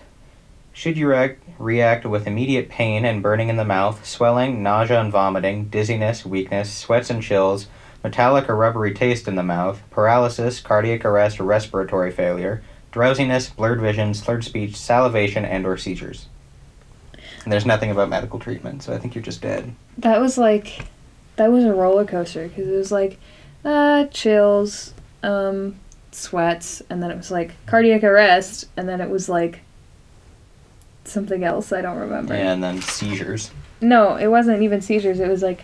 Should 0.73 0.97
you 0.97 1.07
react, 1.07 1.43
react 1.59 2.05
with 2.07 2.25
immediate 2.25 2.67
pain 2.67 3.05
and 3.05 3.21
burning 3.21 3.49
in 3.49 3.57
the 3.57 3.63
mouth, 3.63 4.03
swelling, 4.03 4.63
nausea 4.63 4.99
and 4.99 5.11
vomiting, 5.11 5.65
dizziness, 5.65 6.25
weakness, 6.25 6.73
sweats 6.73 7.11
and 7.11 7.21
chills, 7.21 7.67
metallic 8.03 8.49
or 8.49 8.55
rubbery 8.55 8.91
taste 8.91 9.27
in 9.27 9.35
the 9.35 9.43
mouth, 9.43 9.83
paralysis, 9.91 10.59
cardiac 10.59 11.05
arrest 11.05 11.39
or 11.39 11.43
respiratory 11.43 12.09
failure, 12.09 12.63
drowsiness, 12.91 13.51
blurred 13.51 13.79
vision, 13.79 14.15
slurred 14.15 14.45
speech, 14.45 14.75
salivation, 14.75 15.45
and 15.45 15.67
or 15.67 15.77
seizures. 15.77 16.25
And 17.43 17.53
there's 17.53 17.67
nothing 17.67 17.91
about 17.91 18.09
medical 18.09 18.39
treatment, 18.39 18.81
so 18.81 18.95
I 18.95 18.97
think 18.97 19.13
you're 19.13 19.23
just 19.23 19.43
dead. 19.43 19.75
That 19.99 20.19
was 20.19 20.39
like, 20.39 20.87
that 21.37 21.51
was 21.51 21.63
a 21.63 21.73
roller 21.73 22.05
coaster 22.05 22.47
because 22.47 22.67
it 22.67 22.75
was 22.75 22.91
like, 22.91 23.17
uh, 23.65 24.05
chills, 24.07 24.93
um, 25.23 25.75
sweats, 26.11 26.81
and 26.89 27.01
then 27.01 27.09
it 27.11 27.17
was 27.17 27.31
like 27.31 27.53
cardiac 27.65 28.03
arrest, 28.03 28.65
and 28.75 28.87
then 28.89 29.01
it 29.01 29.09
was 29.09 29.29
like 29.29 29.61
something 31.05 31.43
else 31.43 31.71
I 31.71 31.81
don't 31.81 31.97
remember. 31.97 32.33
And 32.33 32.63
then 32.63 32.81
seizures. 32.81 33.51
No, 33.79 34.15
it 34.15 34.27
wasn't 34.27 34.61
even 34.63 34.81
seizures. 34.81 35.19
It 35.19 35.29
was 35.29 35.41
like 35.41 35.63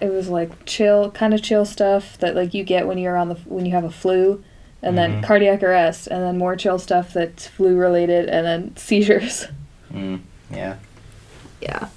it 0.00 0.10
was 0.10 0.28
like 0.28 0.64
chill, 0.64 1.10
kind 1.10 1.34
of 1.34 1.42
chill 1.42 1.64
stuff 1.64 2.16
that 2.18 2.34
like 2.34 2.54
you 2.54 2.64
get 2.64 2.86
when 2.86 2.98
you're 2.98 3.16
on 3.16 3.28
the 3.28 3.34
when 3.46 3.66
you 3.66 3.72
have 3.72 3.84
a 3.84 3.90
flu, 3.90 4.42
and 4.82 4.96
then 4.96 5.16
Mhm. 5.20 5.22
cardiac 5.22 5.62
arrest, 5.62 6.06
and 6.06 6.22
then 6.22 6.38
more 6.38 6.56
chill 6.56 6.78
stuff 6.78 7.12
that's 7.12 7.46
flu 7.46 7.76
related, 7.76 8.28
and 8.28 8.46
then 8.46 8.76
seizures. 8.76 9.46
Mm, 9.92 10.20
yeah. 10.50 10.76
Yeah. 11.60 11.88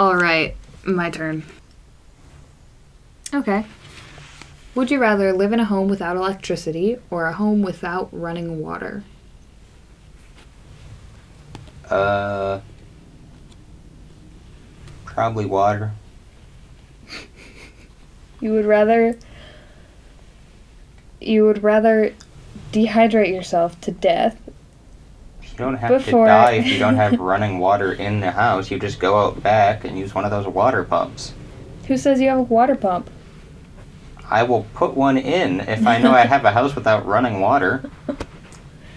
All 0.00 0.16
right, 0.16 0.56
my 0.82 1.10
turn. 1.10 1.44
Okay. 3.34 3.66
Would 4.74 4.90
you 4.90 4.98
rather 4.98 5.30
live 5.34 5.52
in 5.52 5.60
a 5.60 5.66
home 5.66 5.90
without 5.90 6.16
electricity 6.16 6.96
or 7.10 7.26
a 7.26 7.34
home 7.34 7.60
without 7.60 8.08
running 8.10 8.60
water? 8.60 9.04
Uh, 11.90 12.60
probably 15.04 15.44
water. 15.44 15.92
You 18.40 18.52
would 18.52 18.64
rather 18.64 19.18
you 21.20 21.44
would 21.44 21.62
rather 21.62 22.14
dehydrate 22.72 23.28
yourself 23.28 23.78
to 23.82 23.90
death. 23.90 24.40
You 25.60 25.66
don't 25.66 25.74
have 25.76 25.90
Before- 26.04 26.24
to 26.24 26.30
die 26.30 26.52
if 26.52 26.66
you 26.66 26.78
don't 26.78 26.96
have 26.96 27.20
running 27.20 27.58
water 27.58 27.92
in 27.92 28.20
the 28.20 28.30
house. 28.30 28.70
You 28.70 28.78
just 28.78 28.98
go 28.98 29.18
out 29.18 29.42
back 29.42 29.84
and 29.84 29.98
use 29.98 30.14
one 30.14 30.24
of 30.24 30.30
those 30.30 30.46
water 30.46 30.84
pumps. 30.84 31.34
Who 31.86 31.98
says 31.98 32.18
you 32.18 32.30
have 32.30 32.38
a 32.38 32.42
water 32.42 32.74
pump? 32.74 33.10
I 34.30 34.42
will 34.44 34.64
put 34.72 34.94
one 34.94 35.18
in 35.18 35.60
if 35.60 35.86
I 35.86 35.98
know 35.98 36.12
I 36.12 36.20
have 36.20 36.46
a 36.46 36.52
house 36.52 36.74
without 36.74 37.04
running 37.04 37.40
water. 37.40 37.90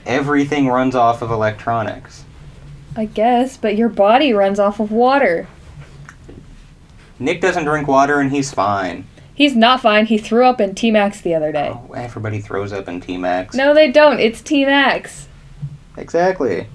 Everything 0.05 0.69
runs 0.69 0.95
off 0.95 1.21
of 1.21 1.31
electronics. 1.31 2.23
I 2.95 3.05
guess, 3.05 3.57
but 3.57 3.75
your 3.75 3.89
body 3.89 4.31
runs 4.31 4.57
off 4.57 4.79
of 4.79 4.89
water. 4.89 5.49
Nick 7.19 7.41
doesn't 7.41 7.65
drink 7.65 7.89
water 7.89 8.21
and 8.21 8.31
he's 8.31 8.53
fine. 8.53 9.05
He's 9.35 9.53
not 9.53 9.81
fine. 9.81 10.05
He 10.05 10.17
threw 10.17 10.45
up 10.45 10.61
in 10.61 10.75
T 10.75 10.91
Max 10.91 11.19
the 11.19 11.35
other 11.35 11.51
day. 11.51 11.71
Oh, 11.73 11.91
everybody 11.91 12.39
throws 12.39 12.71
up 12.71 12.87
in 12.87 13.01
T 13.01 13.17
Max. 13.17 13.53
No, 13.53 13.73
they 13.73 13.91
don't. 13.91 14.21
It's 14.21 14.41
T 14.41 14.63
Max. 14.63 15.27
Exactly. 15.97 16.67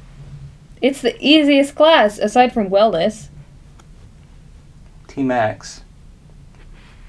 It's 0.81 1.01
the 1.03 1.17
easiest 1.21 1.75
class 1.75 2.19
aside 2.19 2.53
from 2.53 2.71
wellness. 2.71 3.29
T 5.09 5.23
Max 5.23 5.83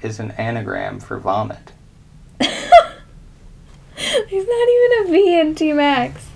is 0.02 0.18
an 0.18 0.32
anagram 0.32 0.98
for 0.98 1.18
vomit. 1.18 1.72
He's 2.40 2.50
not 4.46 4.68
even 4.68 4.92
a 4.98 5.08
V 5.10 5.40
in 5.40 5.54
T 5.54 5.72
Max. 5.72 6.26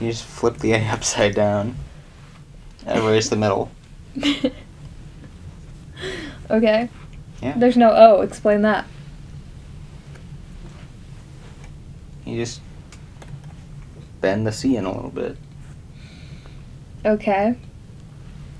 You 0.00 0.10
just 0.10 0.24
flip 0.24 0.58
the 0.58 0.72
A 0.72 0.84
upside 0.88 1.34
down. 1.34 1.76
And 2.86 2.98
erase 3.02 3.28
the 3.28 3.36
middle. 3.36 3.70
okay. 6.50 6.88
Yeah. 7.42 7.54
There's 7.56 7.76
no 7.76 7.90
O. 7.92 8.22
Explain 8.22 8.62
that. 8.62 8.86
You 12.24 12.36
just 12.36 12.60
bend 14.20 14.46
the 14.46 14.52
C 14.52 14.76
in 14.76 14.84
a 14.84 14.92
little 14.94 15.10
bit. 15.10 15.36
Okay. 17.04 17.56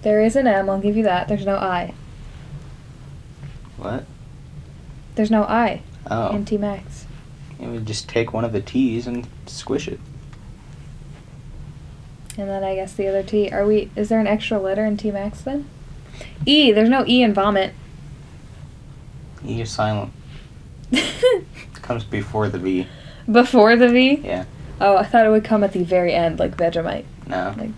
There 0.03 0.23
is 0.23 0.37
an 0.37 0.47
M. 0.47 0.71
I'll 0.71 0.81
give 0.81 0.97
you 0.97 1.03
that. 1.05 1.29
There's 1.29 1.44
no 1.47 1.57
I. 1.57 1.92
What? 3.77 4.05
There's 5.14 5.31
no 5.31 5.42
I 5.44 5.83
Oh. 6.11 6.35
in 6.35 6.44
T 6.44 6.57
Max. 6.57 7.07
You 7.61 7.71
would 7.71 7.87
just 7.87 8.09
take 8.09 8.33
one 8.33 8.44
of 8.44 8.53
the 8.53 8.61
T's 8.61 9.07
and 9.07 9.27
squish 9.47 9.88
it. 9.88 9.99
And 12.37 12.49
then 12.49 12.62
I 12.62 12.77
guess 12.77 12.92
the 12.94 13.09
other 13.09 13.23
T. 13.25 13.51
Are 13.51 13.66
we? 13.66 13.90
Is 13.97 14.09
there 14.09 14.21
an 14.21 14.29
extra 14.29 14.59
letter 14.61 14.85
in 14.85 14.97
T 14.97 15.11
Max 15.11 15.40
then? 15.40 15.68
E. 16.47 16.71
There's 16.71 16.88
no 16.88 17.05
E 17.07 17.23
in 17.23 17.35
vomit. 17.35 17.75
E 19.44 19.61
is 19.61 19.71
silent. 19.71 20.12
Comes 21.75 22.05
before 22.05 22.49
the 22.49 22.59
V. 22.59 22.87
Before 23.31 23.75
the 23.77 23.88
V. 23.88 24.21
Yeah. 24.25 24.44
Oh, 24.81 24.97
I 24.97 25.05
thought 25.05 25.27
it 25.27 25.31
would 25.31 25.45
come 25.45 25.64
at 25.64 25.73
the 25.73 25.83
very 25.83 26.12
end, 26.14 26.38
like 26.38 26.57
Vegemite, 26.57 27.05
No. 27.27 27.55
like 27.59 27.71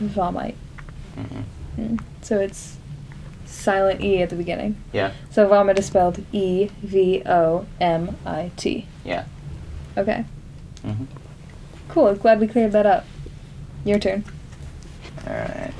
Vomite. 0.00 0.54
Mm-mm. 1.16 1.44
Mm. 1.78 2.00
So 2.22 2.40
it's 2.40 2.76
silent 3.44 4.00
E 4.00 4.22
at 4.22 4.30
the 4.30 4.36
beginning. 4.36 4.76
Yeah. 4.92 5.12
So 5.30 5.46
vomit 5.48 5.78
is 5.78 5.86
spelled 5.86 6.24
E 6.32 6.70
V 6.82 7.22
O 7.26 7.66
M 7.80 8.16
I 8.24 8.50
T. 8.56 8.86
Yeah. 9.04 9.24
Okay. 9.96 10.24
Mm-hmm. 10.84 11.04
Cool. 11.88 12.14
Glad 12.14 12.40
we 12.40 12.46
cleared 12.46 12.72
that 12.72 12.86
up. 12.86 13.04
Your 13.84 13.98
turn. 13.98 14.24
All 15.26 15.32
right. 15.34 15.72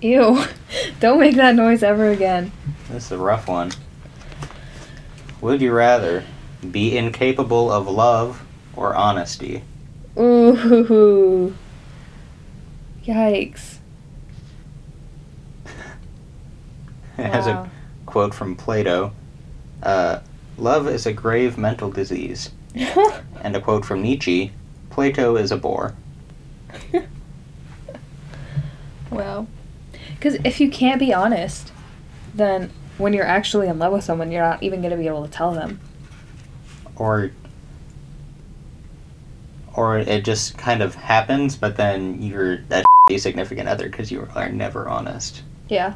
Ew. 0.00 0.44
Don't 1.00 1.18
make 1.20 1.36
that 1.36 1.54
noise 1.54 1.82
ever 1.82 2.10
again. 2.10 2.52
This 2.90 3.06
is 3.06 3.12
a 3.12 3.18
rough 3.18 3.48
one. 3.48 3.72
Would 5.40 5.60
you 5.62 5.72
rather 5.72 6.24
be 6.70 6.96
incapable 6.96 7.70
of 7.70 7.86
love 7.86 8.44
or 8.74 8.94
honesty? 8.94 9.62
Ooh. 10.18 11.54
Yikes. 13.04 13.76
As 17.18 17.46
Wow. 17.46 17.62
a 17.64 17.70
quote 18.06 18.34
from 18.34 18.56
Plato, 18.56 19.12
uh, 19.82 20.18
love 20.56 20.88
is 20.88 21.06
a 21.06 21.12
grave 21.12 21.56
mental 21.56 21.90
disease. 21.90 22.50
And 23.40 23.54
a 23.54 23.60
quote 23.60 23.84
from 23.84 24.02
Nietzsche, 24.02 24.50
Plato 24.90 25.36
is 25.36 25.52
a 25.52 25.56
bore. 25.56 25.94
well, 29.10 29.46
because 30.16 30.34
if 30.44 30.60
you 30.60 30.68
can't 30.68 30.98
be 30.98 31.14
honest, 31.14 31.70
then 32.34 32.70
when 32.98 33.12
you're 33.12 33.26
actually 33.26 33.68
in 33.68 33.78
love 33.78 33.92
with 33.92 34.04
someone, 34.04 34.30
you're 34.30 34.42
not 34.42 34.62
even 34.62 34.80
going 34.80 34.90
to 34.90 34.96
be 34.96 35.06
able 35.06 35.24
to 35.24 35.30
tell 35.30 35.52
them. 35.52 35.80
Or 36.96 37.30
or 39.74 39.98
it 39.98 40.24
just 40.24 40.58
kind 40.58 40.82
of 40.82 40.96
happens, 40.96 41.54
but 41.54 41.76
then 41.76 42.20
you're 42.20 42.58
that 42.62 42.84
significant 43.16 43.68
other 43.68 43.88
because 43.88 44.10
you 44.10 44.28
are 44.34 44.48
never 44.50 44.88
honest. 44.88 45.42
Yeah. 45.68 45.94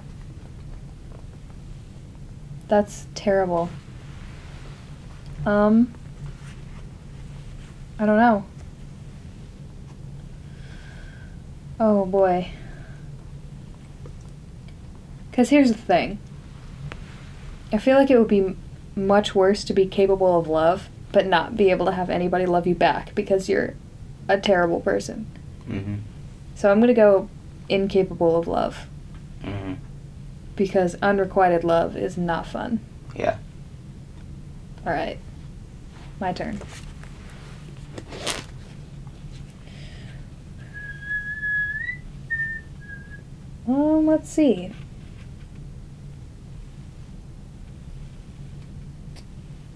That's 2.69 3.07
terrible. 3.15 3.69
Um, 5.45 5.93
I 7.99 8.07
don't 8.07 8.17
know. 8.17 8.45
Oh 11.81 12.07
boy. 12.07 12.53
Because 15.31 15.49
here's 15.49 15.73
the 15.73 15.79
thing 15.79 16.19
I 17.73 17.79
feel 17.79 17.97
like 17.97 18.11
it 18.11 18.19
would 18.19 18.29
be 18.29 18.57
much 18.95 19.35
worse 19.35 19.65
to 19.65 19.73
be 19.73 19.87
capable 19.87 20.39
of 20.39 20.47
love, 20.47 20.89
but 21.11 21.27
not 21.27 21.57
be 21.57 21.71
able 21.71 21.87
to 21.87 21.93
have 21.93 22.11
anybody 22.11 22.45
love 22.47 22.67
you 22.67 22.75
back 22.75 23.15
because 23.15 23.49
you're 23.49 23.75
a 24.29 24.39
terrible 24.39 24.81
person. 24.81 25.27
Mm-hmm. 25.69 25.97
So 26.55 26.71
I'm 26.71 26.79
going 26.79 26.89
to 26.89 26.95
go 26.95 27.29
incapable 27.69 28.37
of 28.37 28.47
love 28.47 28.87
Mm-hmm. 29.43 29.73
because 30.55 30.95
unrequited 31.03 31.65
love 31.65 31.97
is 31.97 32.17
not 32.17 32.47
fun. 32.47 32.79
Yeah. 33.17 33.39
All 34.87 34.93
right. 34.93 35.19
My 36.21 36.33
turn. 36.33 36.61
Um, 43.67 44.07
let's 44.07 44.29
see. 44.29 44.73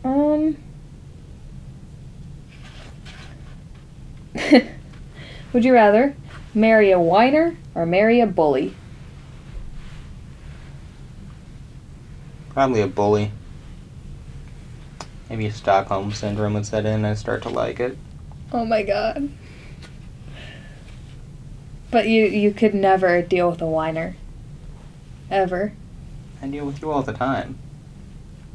Um. 0.04 0.56
Would 5.56 5.64
you 5.64 5.72
rather 5.72 6.14
marry 6.52 6.90
a 6.90 7.00
whiner 7.00 7.56
or 7.74 7.86
marry 7.86 8.20
a 8.20 8.26
bully? 8.26 8.76
Probably 12.50 12.82
a 12.82 12.86
bully. 12.86 13.32
Maybe 15.30 15.48
Stockholm 15.48 16.12
syndrome 16.12 16.52
would 16.52 16.66
set 16.66 16.84
in 16.84 16.96
and 16.96 17.06
I 17.06 17.14
start 17.14 17.42
to 17.44 17.48
like 17.48 17.80
it. 17.80 17.96
Oh 18.52 18.66
my 18.66 18.82
god. 18.82 19.30
But 21.90 22.06
you 22.06 22.26
you 22.26 22.52
could 22.52 22.74
never 22.74 23.22
deal 23.22 23.50
with 23.50 23.62
a 23.62 23.66
whiner. 23.66 24.14
Ever. 25.30 25.72
I 26.42 26.48
deal 26.48 26.66
with 26.66 26.82
you 26.82 26.90
all 26.90 27.00
the 27.00 27.14
time. 27.14 27.58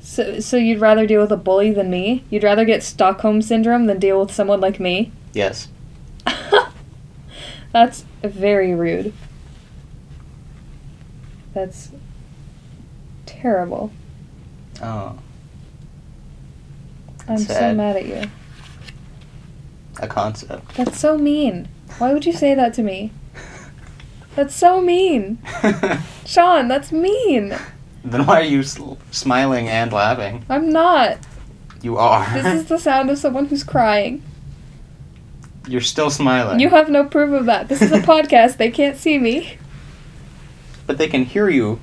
So 0.02 0.40
so 0.40 0.56
you'd 0.56 0.80
rather 0.80 1.08
deal 1.08 1.22
with 1.22 1.32
a 1.32 1.36
bully 1.36 1.72
than 1.72 1.90
me? 1.90 2.26
You'd 2.30 2.44
rather 2.44 2.64
get 2.64 2.84
Stockholm 2.84 3.42
syndrome 3.42 3.88
than 3.88 3.98
deal 3.98 4.20
with 4.20 4.32
someone 4.32 4.62
like 4.62 4.80
me? 4.80 5.12
Yes. 5.34 5.68
That's 7.72 8.06
very 8.24 8.74
rude. 8.76 9.14
That's 11.54 11.92
terrible. 13.26 13.92
Oh, 14.82 15.18
I'm 17.28 17.38
so 17.38 17.74
mad 17.74 17.98
at 17.98 18.06
you. 18.06 18.24
a 20.00 20.08
concept. 20.08 20.76
That's 20.76 21.00
so 21.00 21.18
mean. 21.18 21.68
Why 21.98 22.14
would 22.14 22.26
you 22.26 22.34
say 22.34 22.54
that 22.56 22.74
to 22.76 22.84
me? 22.84 23.12
That's 24.36 24.56
so 24.56 24.82
mean. 24.82 25.40
Sean, 26.26 26.70
that's 26.70 26.94
mean. 26.94 27.54
then 28.06 28.26
why 28.26 28.40
are 28.40 28.46
you 28.46 28.64
sl- 28.64 28.94
smiling 29.12 29.68
and 29.68 29.92
laughing? 29.92 30.46
I'm 30.48 30.70
not. 30.70 31.18
You 31.82 31.98
are. 31.98 32.34
This 32.34 32.46
is 32.62 32.66
the 32.68 32.78
sound 32.80 33.10
of 33.10 33.18
someone 33.18 33.48
who's 33.48 33.66
crying. 33.66 34.24
You're 35.68 35.82
still 35.82 36.10
smiling. 36.10 36.60
You 36.60 36.70
have 36.70 36.90
no 36.90 37.04
proof 37.06 37.32
of 37.34 37.46
that. 37.46 37.68
This 37.70 37.82
is 37.82 37.92
a 37.92 38.00
podcast. 38.14 38.58
They 38.58 38.72
can't 38.72 38.98
see 38.98 39.18
me. 39.18 39.58
but 40.88 40.98
they 40.98 41.08
can 41.08 41.24
hear 41.26 41.50
you. 41.50 41.80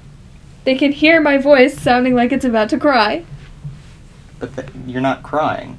They 0.64 0.74
can 0.76 0.92
hear 0.92 1.20
my 1.20 1.38
voice 1.38 1.80
sounding 1.80 2.14
like 2.14 2.32
it's 2.32 2.44
about 2.44 2.68
to 2.70 2.78
cry. 2.78 3.24
But 4.38 4.54
th- 4.56 4.68
you're 4.86 5.00
not 5.00 5.22
crying. 5.22 5.78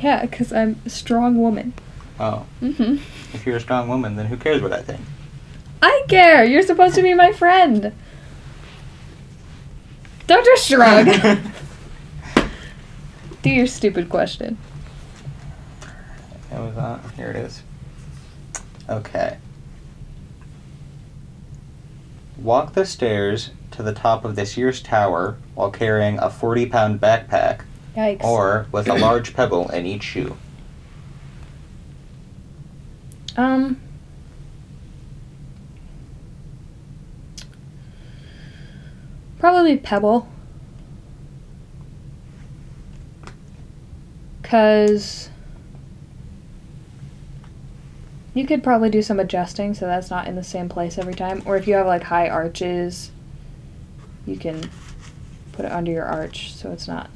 Yeah, 0.00 0.22
because 0.26 0.52
I'm 0.52 0.80
a 0.84 0.90
strong 0.90 1.36
woman. 1.40 1.72
Oh, 2.20 2.46
hmm 2.60 2.96
if 3.32 3.44
you're 3.46 3.56
a 3.56 3.60
strong 3.60 3.88
woman, 3.88 4.14
then 4.16 4.26
who 4.26 4.36
cares 4.36 4.62
what 4.62 4.72
I 4.72 4.80
think? 4.82 5.00
I 5.82 6.04
care. 6.08 6.44
You're 6.44 6.62
supposed 6.62 6.94
to 6.96 7.02
be 7.02 7.14
my 7.14 7.32
friend. 7.32 7.92
Don't 10.26 10.44
just 10.44 10.66
shrug. 10.68 11.06
Do 13.42 13.50
your 13.50 13.66
stupid 13.66 14.08
question. 14.08 14.56
It 16.54 16.60
was 16.60 16.76
on. 16.76 17.00
Here 17.16 17.30
it 17.30 17.36
is. 17.36 17.62
Okay. 18.88 19.38
Walk 22.38 22.74
the 22.74 22.86
stairs 22.86 23.50
to 23.72 23.82
the 23.82 23.92
top 23.92 24.24
of 24.24 24.36
this 24.36 24.52
Sears 24.52 24.80
Tower 24.80 25.36
while 25.54 25.70
carrying 25.70 26.18
a 26.18 26.30
40 26.30 26.66
pound 26.66 27.00
backpack 27.00 27.62
Yikes. 27.96 28.22
or 28.22 28.66
with 28.70 28.88
a 28.88 28.94
large 28.94 29.34
pebble 29.34 29.68
in 29.70 29.84
each 29.84 30.04
shoe. 30.04 30.36
Um. 33.36 33.80
Probably 39.40 39.76
Pebble. 39.76 40.28
Because 44.40 45.30
you 48.34 48.46
could 48.46 48.62
probably 48.64 48.90
do 48.90 49.00
some 49.02 49.20
adjusting 49.20 49.74
so 49.74 49.86
that's 49.86 50.10
not 50.10 50.26
in 50.26 50.34
the 50.34 50.42
same 50.44 50.68
place 50.68 50.98
every 50.98 51.14
time. 51.14 51.42
Or 51.46 51.56
if 51.56 51.66
you 51.68 51.74
have 51.74 51.86
like 51.86 52.02
high 52.02 52.28
arches, 52.28 53.10
you 54.26 54.36
can 54.36 54.68
put 55.52 55.64
it 55.64 55.72
under 55.72 55.90
your 55.92 56.04
arch 56.04 56.52
so 56.54 56.72
it's 56.72 56.88
not 56.88 57.08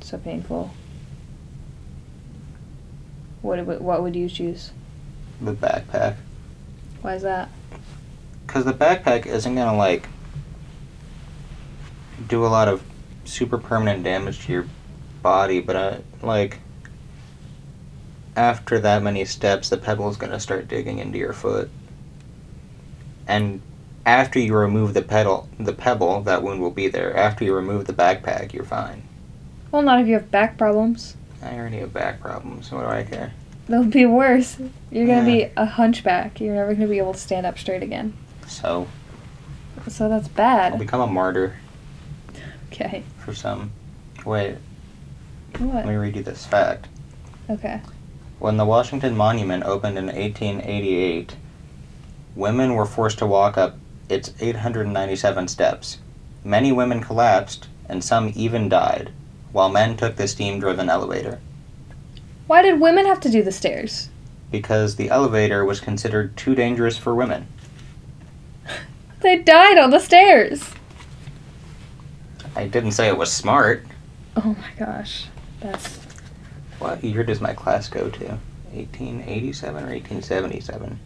so 0.00 0.18
painful. 0.18 0.72
What, 3.40 3.64
would- 3.66 3.80
what 3.80 4.02
would 4.02 4.16
you 4.16 4.28
choose? 4.28 4.72
The 5.40 5.52
backpack. 5.54 6.16
Why 7.02 7.14
is 7.14 7.22
that? 7.22 7.48
Because 8.46 8.64
the 8.64 8.72
backpack 8.74 9.26
isn't 9.26 9.54
going 9.54 9.68
to, 9.68 9.74
like, 9.76 10.06
do 12.28 12.44
a 12.44 12.48
lot 12.48 12.68
of 12.68 12.82
super 13.24 13.58
permanent 13.58 14.04
damage 14.04 14.44
to 14.46 14.52
your 14.52 14.66
body, 15.22 15.60
but, 15.60 15.74
I, 15.76 16.00
like, 16.24 16.58
after 18.36 18.78
that 18.80 19.02
many 19.02 19.24
steps, 19.24 19.68
the 19.68 19.76
pebble 19.76 20.08
is 20.08 20.16
going 20.16 20.32
to 20.32 20.40
start 20.40 20.68
digging 20.68 20.98
into 20.98 21.18
your 21.18 21.32
foot. 21.32 21.70
And 23.26 23.60
after 24.04 24.38
you 24.38 24.54
remove 24.54 24.94
the 24.94 25.02
pedal, 25.02 25.48
the 25.58 25.72
pebble, 25.72 26.22
that 26.22 26.42
wound 26.42 26.60
will 26.60 26.70
be 26.70 26.88
there. 26.88 27.16
After 27.16 27.44
you 27.44 27.54
remove 27.54 27.86
the 27.86 27.92
backpack, 27.92 28.52
you're 28.52 28.64
fine. 28.64 29.02
Well, 29.70 29.82
not 29.82 30.00
if 30.00 30.06
you 30.06 30.14
have 30.14 30.30
back 30.30 30.58
problems. 30.58 31.16
I 31.42 31.54
already 31.56 31.78
have 31.78 31.92
back 31.92 32.20
problems, 32.20 32.70
what 32.70 32.82
do 32.82 32.86
I 32.88 33.02
care? 33.04 33.32
They'll 33.68 33.84
be 33.84 34.06
worse. 34.06 34.58
You're 34.90 35.06
gonna 35.06 35.20
Yeah. 35.28 35.46
be 35.46 35.52
a 35.56 35.64
hunchback. 35.64 36.40
You're 36.40 36.54
never 36.54 36.74
gonna 36.74 36.88
be 36.88 36.98
able 36.98 37.14
to 37.14 37.18
stand 37.18 37.46
up 37.46 37.58
straight 37.58 37.82
again. 37.82 38.12
So, 38.46 38.86
So 39.88 40.08
that's 40.08 40.26
I'll 40.28 40.34
bad. 40.34 40.78
become 40.78 41.00
a 41.00 41.06
martyr 41.06 41.54
Okay. 42.72 43.02
for 43.18 43.34
some. 43.34 43.72
Wait. 44.24 44.56
What? 45.58 45.74
Let 45.74 45.86
me 45.86 45.94
read 45.94 46.16
you 46.16 46.22
this 46.22 46.44
fact. 46.44 46.88
Okay. 47.50 47.80
When 48.42 48.56
the 48.56 48.64
Washington 48.64 49.16
Monument 49.16 49.62
opened 49.62 49.96
in 49.96 50.06
1888, 50.06 51.36
women 52.34 52.74
were 52.74 52.84
forced 52.84 53.18
to 53.18 53.26
walk 53.26 53.56
up 53.56 53.76
its 54.08 54.34
897 54.40 55.46
steps. 55.46 55.98
Many 56.42 56.72
women 56.72 57.00
collapsed, 57.00 57.68
and 57.88 58.02
some 58.02 58.32
even 58.34 58.68
died, 58.68 59.12
while 59.52 59.68
men 59.68 59.96
took 59.96 60.16
the 60.16 60.26
steam 60.26 60.58
driven 60.58 60.90
elevator. 60.90 61.38
Why 62.48 62.62
did 62.62 62.80
women 62.80 63.06
have 63.06 63.20
to 63.20 63.30
do 63.30 63.44
the 63.44 63.52
stairs? 63.52 64.08
Because 64.50 64.96
the 64.96 65.08
elevator 65.08 65.64
was 65.64 65.78
considered 65.78 66.36
too 66.36 66.56
dangerous 66.56 66.98
for 66.98 67.14
women. 67.14 67.46
They 69.20 69.38
died 69.38 69.78
on 69.78 69.90
the 69.90 70.00
stairs. 70.00 70.68
I 72.56 72.66
didn't 72.66 72.90
say 72.90 73.06
it 73.06 73.16
was 73.16 73.32
smart. 73.32 73.86
Oh 74.34 74.56
my 74.58 74.84
gosh. 74.84 75.28
That's 75.60 76.01
What 76.82 77.04
year 77.04 77.22
does 77.22 77.40
my 77.40 77.54
class 77.54 77.88
go 77.88 78.08
to? 78.10 78.24
1887 78.72 79.84
or 79.84 79.86
1877? 79.86 80.98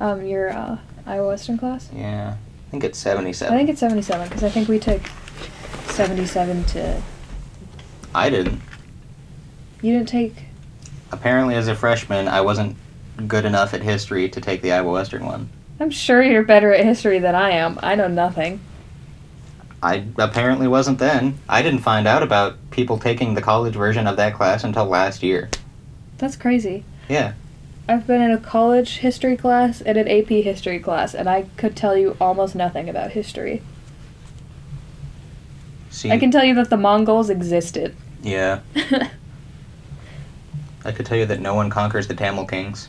um 0.00 0.24
your 0.26 0.50
uh 0.50 0.76
Iowa 1.06 1.28
Western 1.28 1.56
class? 1.56 1.88
Yeah, 1.94 2.36
I 2.36 2.70
think 2.70 2.84
it's 2.84 2.98
77. 2.98 3.52
I 3.52 3.56
think 3.56 3.70
it's 3.70 3.80
77 3.80 4.28
because 4.28 4.44
I 4.44 4.50
think 4.50 4.68
we 4.68 4.78
took 4.78 5.00
77 5.86 6.64
to 6.66 7.02
I 8.14 8.28
didn't. 8.28 8.60
You 9.80 9.94
didn't 9.96 10.08
take 10.08 10.34
Apparently, 11.10 11.54
as 11.54 11.68
a 11.68 11.74
freshman, 11.74 12.28
I 12.28 12.42
wasn't 12.42 12.76
good 13.26 13.46
enough 13.46 13.72
at 13.72 13.80
history 13.80 14.28
to 14.28 14.40
take 14.42 14.60
the 14.60 14.72
Iowa 14.72 14.92
Western 14.92 15.24
one. 15.24 15.48
I'm 15.80 15.90
sure 15.90 16.22
you're 16.22 16.42
better 16.42 16.74
at 16.74 16.84
history 16.84 17.18
than 17.18 17.34
I 17.34 17.52
am. 17.52 17.78
I 17.82 17.94
know 17.94 18.08
nothing. 18.08 18.60
I 19.82 20.04
apparently 20.18 20.66
wasn't 20.66 20.98
then. 20.98 21.38
I 21.48 21.62
didn't 21.62 21.80
find 21.80 22.06
out 22.08 22.22
about 22.22 22.56
people 22.70 22.98
taking 22.98 23.34
the 23.34 23.42
college 23.42 23.74
version 23.74 24.06
of 24.06 24.16
that 24.16 24.34
class 24.34 24.64
until 24.64 24.86
last 24.86 25.22
year. 25.22 25.48
That's 26.18 26.36
crazy. 26.36 26.84
Yeah. 27.08 27.34
I've 27.88 28.06
been 28.06 28.20
in 28.20 28.32
a 28.32 28.38
college 28.38 28.98
history 28.98 29.36
class 29.36 29.80
and 29.80 29.96
an 29.96 30.08
AP 30.08 30.28
history 30.28 30.78
class, 30.78 31.14
and 31.14 31.28
I 31.28 31.42
could 31.56 31.76
tell 31.76 31.96
you 31.96 32.16
almost 32.20 32.54
nothing 32.54 32.88
about 32.88 33.12
history. 33.12 33.62
See, 35.90 36.10
I 36.10 36.18
can 36.18 36.30
tell 36.30 36.44
you 36.44 36.54
that 36.56 36.68
the 36.70 36.76
Mongols 36.76 37.30
existed. 37.30 37.96
yeah, 38.22 38.60
I 40.84 40.92
could 40.92 41.06
tell 41.06 41.16
you 41.16 41.24
that 41.26 41.40
no 41.40 41.54
one 41.54 41.70
conquers 41.70 42.06
the 42.08 42.14
Tamil 42.14 42.44
Kings. 42.44 42.88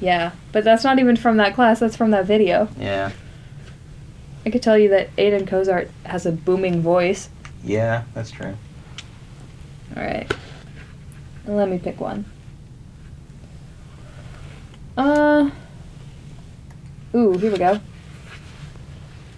yeah, 0.00 0.32
but 0.52 0.64
that's 0.64 0.84
not 0.84 0.98
even 0.98 1.16
from 1.16 1.36
that 1.36 1.54
class, 1.54 1.80
that's 1.80 1.96
from 1.96 2.10
that 2.12 2.24
video. 2.24 2.68
Yeah, 2.78 3.10
I 4.46 4.50
could 4.50 4.62
tell 4.62 4.76
you 4.76 4.88
that 4.90 5.14
Aiden 5.16 5.46
Kozart 5.46 5.88
has 6.04 6.26
a 6.26 6.32
booming 6.32 6.82
voice. 6.82 7.30
yeah, 7.62 8.04
that's 8.14 8.30
true. 8.30 8.56
Alright. 9.96 10.32
Let 11.46 11.68
me 11.68 11.78
pick 11.78 12.00
one. 12.00 12.24
Uh. 14.96 15.50
Ooh, 17.14 17.38
here 17.38 17.52
we 17.52 17.58
go. 17.58 17.80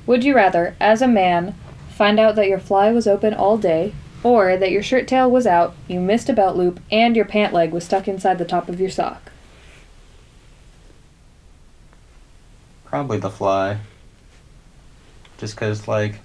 Would 0.06 0.24
you 0.24 0.34
rather, 0.34 0.76
as 0.80 1.02
a 1.02 1.08
man, 1.08 1.54
find 1.90 2.18
out 2.20 2.36
that 2.36 2.48
your 2.48 2.58
fly 2.58 2.92
was 2.92 3.06
open 3.06 3.34
all 3.34 3.58
day, 3.58 3.92
or 4.22 4.56
that 4.56 4.70
your 4.70 4.82
shirt 4.82 5.08
tail 5.08 5.30
was 5.30 5.46
out, 5.46 5.74
you 5.88 6.00
missed 6.00 6.28
a 6.28 6.32
belt 6.32 6.56
loop, 6.56 6.80
and 6.90 7.16
your 7.16 7.24
pant 7.24 7.52
leg 7.52 7.72
was 7.72 7.84
stuck 7.84 8.06
inside 8.08 8.38
the 8.38 8.44
top 8.44 8.68
of 8.68 8.80
your 8.80 8.90
sock? 8.90 9.32
Probably 12.84 13.18
the 13.18 13.30
fly. 13.30 13.78
Just 15.38 15.54
because, 15.54 15.86
like, 15.86 16.20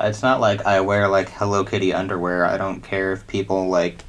it's 0.00 0.22
not 0.22 0.40
like 0.40 0.66
I 0.66 0.80
wear, 0.80 1.08
like, 1.08 1.28
Hello 1.30 1.64
Kitty 1.64 1.92
underwear. 1.92 2.44
I 2.44 2.56
don't 2.56 2.80
care 2.80 3.12
if 3.12 3.26
people, 3.26 3.68
like, 3.68 4.02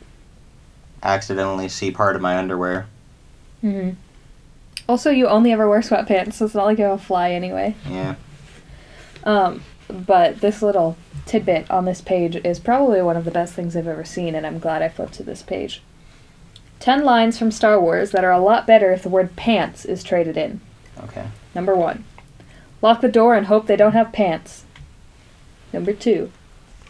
accidentally 1.04 1.70
see 1.70 1.92
part 1.92 2.16
of 2.16 2.22
my 2.22 2.38
underwear. 2.38 2.88
Mm-hmm. 3.64 3.92
Also, 4.88 5.10
you 5.10 5.28
only 5.28 5.52
ever 5.52 5.70
wear 5.70 5.82
sweatpants, 5.82 6.34
so 6.34 6.46
it's 6.46 6.56
not 6.56 6.66
like 6.66 6.78
you 6.78 6.84
have 6.86 7.00
a 7.00 7.04
fly 7.04 7.32
anyway. 7.32 7.76
Yeah. 7.88 8.16
Um, 9.24 9.64
but 9.88 10.42
this 10.42 10.62
little 10.62 10.98
tidbit 11.26 11.70
on 11.72 11.86
this 11.86 12.02
page 12.02 12.36
is 12.36 12.60
probably 12.60 13.02
one 13.02 13.18
of 13.18 13.26
the 13.26 13.32
best 13.32 13.54
things 13.54 13.76
I've 13.76 13.88
ever 13.88 14.06
seen, 14.06 14.36
and 14.36 14.46
I'm 14.46 14.60
glad 14.60 14.82
I 14.82 14.90
flipped 14.90 15.14
to 15.16 15.24
this 15.24 15.42
page. 15.42 15.82
Ten 16.80 17.04
lines 17.04 17.40
from 17.40 17.52
Star 17.52 17.80
Wars 17.80 18.12
that 18.12 18.24
are 18.24 18.32
a 18.32 18.40
lot 18.40 18.68
better 18.68 18.92
if 18.92 19.02
the 19.02 19.10
word 19.10 19.36
pants 19.36 19.86
is 19.86 20.04
traded 20.04 20.38
in. 20.38 20.62
Okay. 21.04 21.28
Number 21.56 21.76
one, 21.76 22.04
lock 22.86 23.02
the 23.02 23.10
door 23.10 23.34
and 23.34 23.48
hope 23.48 23.66
they 23.66 23.76
don't 23.76 23.94
have 23.94 24.14
pants. 24.14 24.64
Number 25.74 25.92
two, 25.92 26.32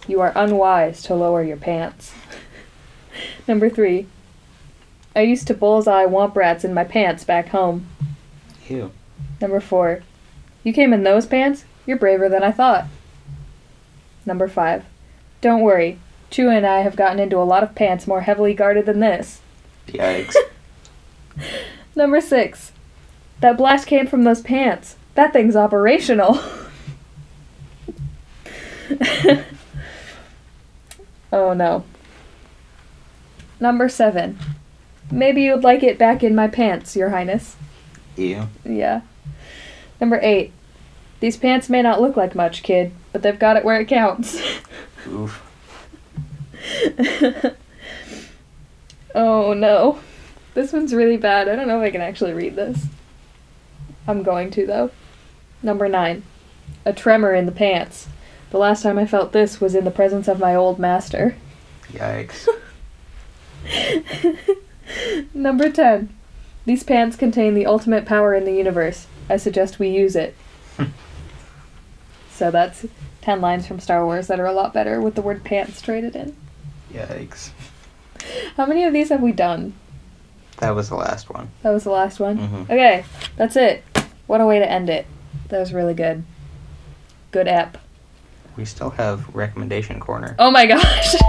you 0.09 0.19
are 0.19 0.33
unwise 0.35 1.01
to 1.03 1.15
lower 1.15 1.41
your 1.41 1.55
pants. 1.55 2.13
Number 3.47 3.69
three, 3.69 4.07
I 5.15 5.21
used 5.21 5.47
to 5.47 5.53
bullseye 5.53 6.05
womp 6.05 6.35
rats 6.35 6.65
in 6.65 6.73
my 6.73 6.83
pants 6.83 7.23
back 7.23 7.47
home. 7.47 7.87
Ew. 8.67 8.91
Number 9.39 9.61
four, 9.61 10.03
you 10.65 10.73
came 10.73 10.91
in 10.91 11.03
those 11.03 11.25
pants? 11.25 11.63
You're 11.85 11.97
braver 11.97 12.27
than 12.27 12.43
I 12.43 12.51
thought. 12.51 12.87
Number 14.25 14.49
five, 14.49 14.83
don't 15.39 15.61
worry. 15.61 15.97
Chew 16.29 16.49
and 16.49 16.65
I 16.65 16.81
have 16.81 16.97
gotten 16.97 17.19
into 17.19 17.37
a 17.37 17.47
lot 17.47 17.63
of 17.63 17.73
pants 17.73 18.05
more 18.05 18.21
heavily 18.21 18.53
guarded 18.53 18.85
than 18.85 18.99
this. 18.99 19.39
Yikes. 19.87 20.35
Number 21.95 22.19
six, 22.19 22.73
that 23.39 23.55
blast 23.55 23.87
came 23.87 24.07
from 24.07 24.25
those 24.25 24.41
pants. 24.41 24.97
That 25.15 25.33
thing's 25.33 25.55
operational. 25.55 26.39
oh 31.31 31.53
no. 31.53 31.83
Number 33.59 33.89
seven, 33.89 34.37
maybe 35.09 35.43
you'd 35.43 35.63
like 35.63 35.81
it 35.83 35.97
back 35.97 36.21
in 36.21 36.35
my 36.35 36.47
pants, 36.47 36.95
Your 36.95 37.09
Highness. 37.09 37.55
Ew. 38.17 38.47
Yeah. 38.63 39.01
Number 39.99 40.19
eight. 40.21 40.51
These 41.21 41.37
pants 41.37 41.69
may 41.69 41.81
not 41.81 42.01
look 42.01 42.17
like 42.17 42.35
much, 42.35 42.61
kid, 42.61 42.91
but 43.13 43.21
they've 43.23 43.39
got 43.39 43.55
it 43.55 43.63
where 43.63 43.79
it 43.79 43.87
counts. 43.87 44.37
Oof. 45.07 45.41
oh 49.15 49.53
no. 49.53 49.99
This 50.53 50.73
one's 50.73 50.93
really 50.93 51.17
bad. 51.17 51.47
I 51.47 51.55
don't 51.55 51.67
know 51.67 51.81
if 51.81 51.87
I 51.87 51.91
can 51.91 52.01
actually 52.01 52.33
read 52.33 52.55
this. 52.55 52.85
I'm 54.07 54.23
going 54.23 54.51
to, 54.51 54.65
though. 54.65 54.91
Number 55.63 55.87
nine. 55.87 56.23
A 56.85 56.93
tremor 56.93 57.33
in 57.33 57.45
the 57.45 57.51
pants. 57.51 58.07
The 58.51 58.57
last 58.57 58.83
time 58.83 58.97
I 58.97 59.05
felt 59.05 59.31
this 59.31 59.59
was 59.59 59.75
in 59.75 59.85
the 59.85 59.91
presence 59.91 60.27
of 60.27 60.39
my 60.39 60.55
old 60.55 60.79
master. 60.79 61.35
Yikes. 61.91 62.47
Number 65.33 65.69
10. 65.69 66.09
These 66.65 66.83
pants 66.83 67.15
contain 67.15 67.53
the 67.53 67.65
ultimate 67.65 68.05
power 68.05 68.33
in 68.33 68.45
the 68.45 68.53
universe. 68.53 69.07
I 69.29 69.37
suggest 69.37 69.79
we 69.79 69.89
use 69.89 70.15
it. 70.15 70.35
so 72.31 72.51
that's 72.51 72.85
10 73.21 73.41
lines 73.41 73.67
from 73.67 73.79
Star 73.79 74.05
Wars 74.05 74.27
that 74.27 74.39
are 74.39 74.45
a 74.45 74.53
lot 74.53 74.73
better 74.73 75.01
with 75.01 75.15
the 75.15 75.21
word 75.21 75.43
pants 75.43 75.81
traded 75.81 76.15
in. 76.15 76.35
Yikes. 76.93 77.49
How 78.57 78.65
many 78.65 78.83
of 78.83 78.93
these 78.93 79.09
have 79.09 79.21
we 79.21 79.31
done? 79.31 79.73
That 80.57 80.73
was 80.75 80.89
the 80.89 80.95
last 80.95 81.29
one. 81.29 81.49
That 81.63 81.71
was 81.71 81.83
the 81.83 81.91
last 81.91 82.19
one? 82.19 82.37
Mhm. 82.37 82.63
Okay, 82.65 83.03
that's 83.35 83.55
it. 83.55 83.83
What 84.27 84.41
a 84.41 84.45
way 84.45 84.59
to 84.59 84.69
end 84.69 84.89
it. 84.89 85.05
That 85.49 85.59
was 85.59 85.73
really 85.73 85.93
good. 85.93 86.23
Good 87.31 87.47
app. 87.47 87.77
We 88.55 88.65
still 88.65 88.91
have 88.91 89.33
recommendation 89.35 89.99
corner. 89.99 90.35
Oh 90.39 90.51
my 90.51 90.65
gosh! 90.65 91.15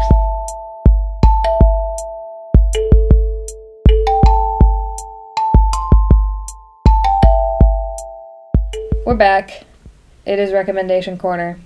We're 9.06 9.14
back. 9.14 9.64
It 10.24 10.40
is 10.40 10.52
recommendation 10.52 11.16
corner. 11.16 11.60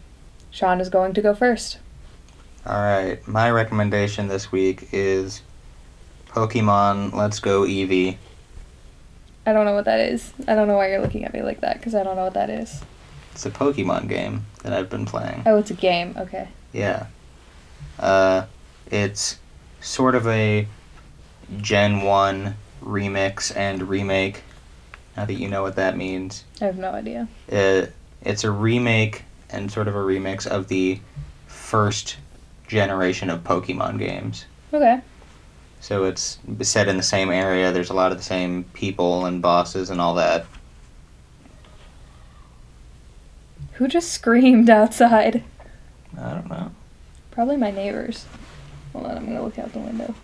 Sean 0.50 0.80
is 0.80 0.90
going 0.90 1.14
to 1.14 1.22
go 1.22 1.34
first. 1.34 1.78
Alright, 2.66 3.26
my 3.26 3.50
recommendation 3.50 4.28
this 4.28 4.52
week 4.52 4.90
is 4.92 5.40
Pokemon 6.28 7.14
Let's 7.14 7.40
Go 7.40 7.62
Eevee. 7.62 8.18
I 9.46 9.52
don't 9.52 9.64
know 9.64 9.74
what 9.74 9.86
that 9.86 10.00
is. 10.00 10.32
I 10.46 10.54
don't 10.54 10.68
know 10.68 10.76
why 10.76 10.88
you're 10.90 11.00
looking 11.00 11.24
at 11.24 11.32
me 11.32 11.42
like 11.42 11.60
that 11.60 11.78
because 11.78 11.94
I 11.94 12.02
don't 12.02 12.16
know 12.16 12.24
what 12.24 12.34
that 12.34 12.50
is. 12.50 12.82
It's 13.32 13.46
a 13.46 13.50
Pokemon 13.50 14.08
game 14.08 14.46
that 14.62 14.72
I've 14.72 14.90
been 14.90 15.06
playing. 15.06 15.42
Oh, 15.46 15.56
it's 15.56 15.70
a 15.70 15.74
game. 15.74 16.14
Okay. 16.16 16.48
Yeah. 16.72 17.06
Uh, 17.98 18.46
it's 18.90 19.38
sort 19.80 20.14
of 20.14 20.26
a 20.26 20.66
Gen 21.58 22.02
1 22.02 22.54
remix 22.82 23.54
and 23.56 23.88
remake. 23.88 24.42
Now 25.16 25.24
that 25.24 25.34
you 25.34 25.48
know 25.48 25.62
what 25.62 25.76
that 25.76 25.96
means. 25.96 26.44
I 26.60 26.66
have 26.66 26.78
no 26.78 26.90
idea. 26.90 27.28
Uh, 27.50 27.86
it's 28.22 28.44
a 28.44 28.50
remake 28.50 29.24
and 29.48 29.70
sort 29.70 29.88
of 29.88 29.94
a 29.94 29.98
remix 29.98 30.46
of 30.46 30.68
the 30.68 31.00
first 31.46 32.16
generation 32.68 33.30
of 33.30 33.42
Pokemon 33.42 33.98
games. 33.98 34.44
Okay. 34.72 35.00
So 35.80 36.04
it's 36.04 36.38
set 36.60 36.88
in 36.88 36.98
the 36.98 37.02
same 37.02 37.30
area. 37.30 37.72
There's 37.72 37.90
a 37.90 37.94
lot 37.94 38.12
of 38.12 38.18
the 38.18 38.24
same 38.24 38.64
people 38.74 39.24
and 39.24 39.40
bosses 39.40 39.88
and 39.90 40.00
all 40.00 40.14
that. 40.14 40.44
Who 43.72 43.88
just 43.88 44.12
screamed 44.12 44.68
outside? 44.68 45.42
I 46.18 46.34
don't 46.34 46.48
know. 46.48 46.70
Probably 47.30 47.56
my 47.56 47.70
neighbors. 47.70 48.26
Hold 48.92 49.06
on, 49.06 49.16
I'm 49.16 49.26
gonna 49.26 49.42
look 49.42 49.58
out 49.58 49.72
the 49.72 49.78
window. 49.78 50.14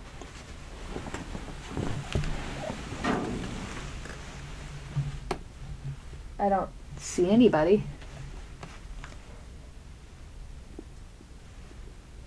I 6.38 6.48
don't 6.50 6.68
see 6.98 7.30
anybody. 7.30 7.84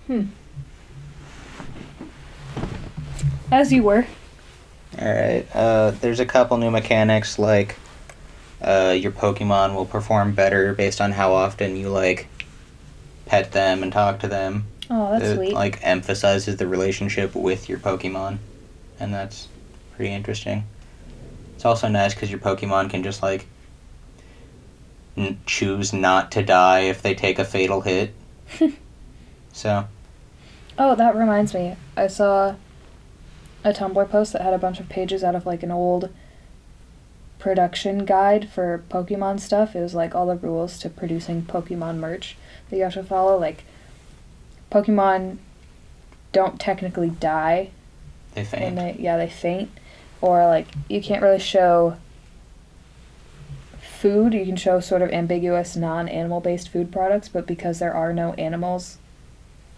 Hmm. 0.08 0.24
As 3.52 3.74
you 3.74 3.84
were. 3.84 4.06
Alright, 4.98 5.48
uh, 5.56 5.92
there's 5.92 6.20
a 6.20 6.26
couple 6.26 6.58
new 6.58 6.72
mechanics 6.72 7.38
like 7.40 7.76
uh, 8.62 8.96
your 8.98 9.12
Pokemon 9.12 9.76
will 9.76 9.86
perform 9.86 10.34
better 10.34 10.74
based 10.74 11.00
on 11.00 11.12
how 11.12 11.34
often 11.34 11.76
you 11.76 11.90
like 11.90 12.28
pet 13.26 13.52
them 13.52 13.84
and 13.84 13.92
talk 13.94 14.20
to 14.20 14.28
them. 14.28 14.66
Oh, 14.90 15.12
that's 15.12 15.24
it 15.24 15.36
sweet. 15.36 15.54
like 15.54 15.80
emphasizes 15.84 16.58
the 16.58 16.68
relationship 16.68 17.36
with 17.36 17.70
your 17.70 17.78
Pokemon, 17.78 18.40
and 19.00 19.14
that's 19.14 19.48
pretty 19.96 20.12
interesting. 20.12 20.66
It's 21.56 21.66
also 21.66 21.88
nice 21.88 22.14
because 22.14 22.32
your 22.32 22.40
Pokemon 22.40 22.90
can 22.90 23.04
just 23.04 23.22
like 23.22 23.46
n- 25.16 25.40
choose 25.46 25.94
not 25.94 26.32
to 26.32 26.42
die 26.44 26.82
if 26.82 27.02
they 27.02 27.14
take 27.14 27.38
a 27.40 27.46
fatal 27.46 27.82
hit. 27.82 28.14
So 29.52 29.88
Oh, 30.78 30.96
that 30.96 31.16
reminds 31.16 31.54
me. 31.54 31.76
I 31.98 32.08
saw 32.08 32.56
a 33.64 33.72
Tumblr 33.72 34.10
post 34.10 34.34
that 34.34 34.42
had 34.42 34.54
a 34.54 34.58
bunch 34.58 34.80
of 34.80 34.90
pages 34.90 35.24
out 35.24 35.36
of 35.36 35.46
like 35.46 35.64
an 35.64 35.72
old 35.72 36.10
production 37.40 38.06
guide 38.06 38.50
for 38.50 38.84
Pokemon 38.90 39.40
stuff. 39.40 39.76
It 39.76 39.82
was 39.82 39.96
like 39.96 40.14
all 40.14 40.28
the 40.28 40.36
rules 40.36 40.78
to 40.80 40.90
producing 40.90 41.44
Pokemon 41.44 41.98
merch 41.98 42.38
that 42.70 42.78
you 42.78 42.84
have 42.84 42.94
to 42.94 43.04
follow. 43.04 43.38
Like, 43.38 43.64
Pokemon 44.72 45.38
don't 46.32 46.60
technically 46.60 47.10
die 47.10 47.72
they 48.36 48.44
faint. 48.44 48.76
they 48.76 48.96
yeah 49.00 49.18
they 49.18 49.30
faint, 49.30 49.72
or 50.22 50.46
like 50.46 50.68
you 50.88 51.02
can't 51.02 51.24
really 51.24 51.40
show 51.40 51.98
food. 53.82 54.34
You 54.34 54.46
can 54.46 54.56
show 54.56 54.80
sort 54.80 55.02
of 55.02 55.10
ambiguous 55.12 55.76
non-animal 55.76 56.42
based 56.42 56.70
food 56.70 56.92
products, 56.92 57.30
but 57.30 57.48
because 57.48 57.80
there 57.80 57.94
are 57.94 58.14
no 58.14 58.34
animals 58.34 59.00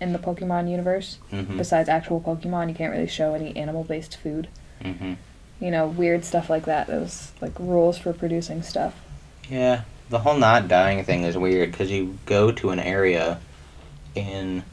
in 0.02 0.12
the 0.14 0.20
Pokemon 0.20 0.70
universe, 0.70 1.20
hmm 1.30 1.58
besides 1.58 1.88
actual 1.88 2.20
Pokemon, 2.20 2.68
you 2.70 2.76
can't 2.76 2.92
really 2.92 3.08
show 3.08 3.34
any 3.34 3.56
animal 3.56 3.84
based 3.86 4.18
food. 4.18 4.48
hmm 4.82 5.14
You 5.62 5.72
know, 5.72 5.88
weird 5.88 6.26
stuff 6.26 6.50
like 6.50 6.66
that. 6.66 6.88
Those 6.88 7.32
like 7.40 7.54
rules 7.60 7.98
for 7.98 8.12
producing 8.12 8.64
stuff. 8.64 8.96
Yeah, 9.48 9.84
the 10.10 10.20
whole 10.20 10.38
not 10.38 10.68
dying 10.68 11.04
thing 11.06 11.24
is 11.24 11.38
weird 11.38 11.72
because 11.72 11.92
you 11.92 12.18
go 12.26 12.52
to 12.52 12.72
an 12.72 12.80
area 12.80 13.40
in 14.16 14.64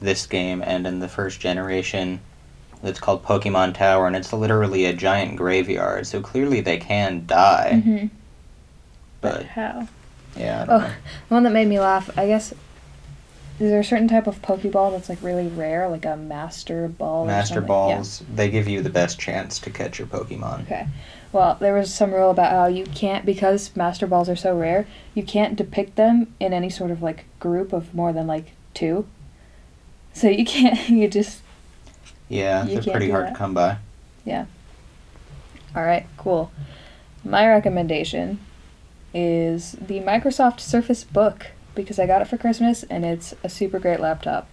this 0.00 0.26
game 0.26 0.62
and 0.62 0.86
in 0.86 1.00
the 1.00 1.08
first 1.08 1.40
generation 1.40 2.20
that's 2.82 2.98
called 2.98 3.24
Pokemon 3.24 3.74
Tower, 3.74 4.06
and 4.06 4.16
it's 4.16 4.32
literally 4.32 4.84
a 4.86 4.92
giant 4.92 5.36
graveyard. 5.36 6.06
So 6.06 6.20
clearly 6.20 6.60
they 6.60 6.78
can 6.78 7.26
die, 7.26 7.82
Mm-hmm. 7.84 8.06
But 9.20 9.32
but 9.38 9.46
how? 9.46 9.88
yeah. 10.36 10.66
Oh, 10.68 10.78
know. 10.78 10.86
the 11.28 11.34
one 11.34 11.42
that 11.44 11.52
made 11.52 11.68
me 11.68 11.78
laugh. 11.80 12.10
I 12.18 12.26
guess. 12.26 12.52
Is 13.62 13.70
there 13.70 13.78
a 13.78 13.84
certain 13.84 14.08
type 14.08 14.26
of 14.26 14.42
Pokeball 14.42 14.90
that's 14.90 15.08
like 15.08 15.22
really 15.22 15.46
rare, 15.46 15.88
like 15.88 16.04
a 16.04 16.16
Master 16.16 16.88
Ball? 16.88 17.26
Master 17.26 17.54
something? 17.54 17.62
Yeah. 17.62 17.68
Balls, 17.68 18.24
they 18.34 18.50
give 18.50 18.66
you 18.66 18.82
the 18.82 18.90
best 18.90 19.20
chance 19.20 19.60
to 19.60 19.70
catch 19.70 20.00
your 20.00 20.08
Pokemon. 20.08 20.62
Okay. 20.62 20.88
Well, 21.30 21.58
there 21.60 21.72
was 21.72 21.94
some 21.94 22.12
rule 22.12 22.32
about 22.32 22.50
how 22.50 22.66
you 22.66 22.84
can't, 22.86 23.24
because 23.24 23.70
Master 23.76 24.08
Balls 24.08 24.28
are 24.28 24.34
so 24.34 24.58
rare, 24.58 24.88
you 25.14 25.22
can't 25.22 25.54
depict 25.54 25.94
them 25.94 26.34
in 26.40 26.52
any 26.52 26.70
sort 26.70 26.90
of 26.90 27.02
like 27.04 27.24
group 27.38 27.72
of 27.72 27.94
more 27.94 28.12
than 28.12 28.26
like 28.26 28.46
two. 28.74 29.06
So 30.12 30.28
you 30.28 30.44
can't, 30.44 30.88
you 30.88 31.06
just. 31.06 31.40
Yeah, 32.28 32.64
You 32.66 32.80
they're 32.80 32.90
pretty 32.92 33.10
hard 33.10 33.26
that. 33.26 33.30
to 33.34 33.36
come 33.36 33.54
by. 33.54 33.76
Yeah. 34.24 34.46
Alright, 35.76 36.06
cool. 36.16 36.50
My 37.24 37.48
recommendation 37.48 38.40
is 39.14 39.76
the 39.80 40.00
Microsoft 40.00 40.58
Surface 40.58 41.04
Book 41.04 41.46
because 41.74 41.98
I 41.98 42.06
got 42.06 42.22
it 42.22 42.28
for 42.28 42.36
Christmas 42.36 42.82
and 42.84 43.04
it's 43.04 43.34
a 43.42 43.48
super 43.48 43.78
great 43.78 44.00
laptop. 44.00 44.48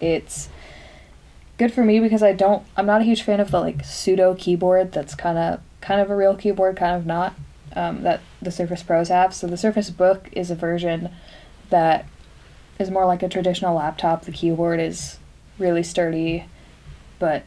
It's 0.00 0.48
good 1.58 1.72
for 1.72 1.84
me 1.84 2.00
because 2.00 2.22
I 2.22 2.32
don't 2.32 2.64
I'm 2.76 2.86
not 2.86 3.00
a 3.00 3.04
huge 3.04 3.22
fan 3.22 3.40
of 3.40 3.50
the 3.50 3.60
like 3.60 3.84
pseudo 3.84 4.34
keyboard 4.34 4.92
that's 4.92 5.14
kind 5.14 5.38
of 5.38 5.60
kind 5.80 6.00
of 6.00 6.10
a 6.10 6.16
real 6.16 6.34
keyboard, 6.34 6.76
kind 6.76 6.96
of 6.96 7.06
not 7.06 7.34
um, 7.74 8.02
that 8.02 8.20
the 8.40 8.50
Surface 8.50 8.82
Pros 8.82 9.08
have. 9.08 9.34
So 9.34 9.46
the 9.46 9.56
Surface 9.56 9.90
Book 9.90 10.28
is 10.32 10.50
a 10.50 10.54
version 10.54 11.10
that 11.70 12.06
is 12.78 12.90
more 12.90 13.06
like 13.06 13.22
a 13.22 13.28
traditional 13.28 13.76
laptop. 13.76 14.24
The 14.24 14.32
keyboard 14.32 14.80
is 14.80 15.18
really 15.58 15.82
sturdy, 15.82 16.46
but 17.18 17.44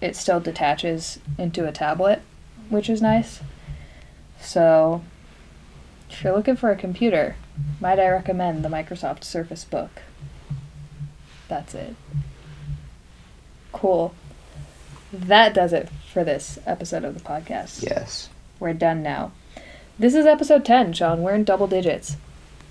it 0.00 0.16
still 0.16 0.40
detaches 0.40 1.18
into 1.38 1.66
a 1.66 1.72
tablet, 1.72 2.22
which 2.68 2.88
is 2.88 3.02
nice. 3.02 3.40
So, 4.40 5.02
if 6.08 6.22
you're 6.22 6.36
looking 6.36 6.56
for 6.56 6.70
a 6.70 6.76
computer, 6.76 7.36
might 7.80 7.98
I 7.98 8.08
recommend 8.08 8.64
the 8.64 8.68
Microsoft 8.68 9.24
Surface 9.24 9.64
Book? 9.64 10.02
That's 11.48 11.74
it. 11.74 11.94
Cool. 13.72 14.14
That 15.12 15.54
does 15.54 15.72
it 15.72 15.88
for 16.12 16.24
this 16.24 16.58
episode 16.66 17.04
of 17.04 17.14
the 17.14 17.20
podcast. 17.20 17.82
Yes. 17.82 18.28
We're 18.60 18.74
done 18.74 19.02
now. 19.02 19.32
This 19.98 20.14
is 20.14 20.26
episode 20.26 20.64
10, 20.64 20.92
Sean. 20.92 21.22
We're 21.22 21.34
in 21.34 21.44
double 21.44 21.66
digits. 21.66 22.16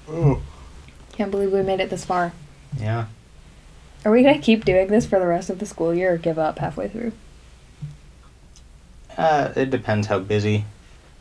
Ooh. 0.09 0.41
Can't 1.11 1.31
believe 1.31 1.51
we 1.51 1.61
made 1.61 1.79
it 1.79 1.89
this 1.89 2.05
far. 2.05 2.33
Yeah. 2.79 3.07
Are 4.05 4.11
we 4.11 4.21
going 4.21 4.35
to 4.35 4.41
keep 4.41 4.63
doing 4.63 4.87
this 4.87 5.05
for 5.05 5.19
the 5.19 5.27
rest 5.27 5.49
of 5.49 5.59
the 5.59 5.65
school 5.65 5.93
year 5.93 6.13
or 6.13 6.17
give 6.17 6.37
up 6.37 6.59
halfway 6.59 6.87
through? 6.87 7.11
Uh, 9.17 9.51
it 9.55 9.71
depends 9.71 10.07
how 10.07 10.19
busy 10.19 10.65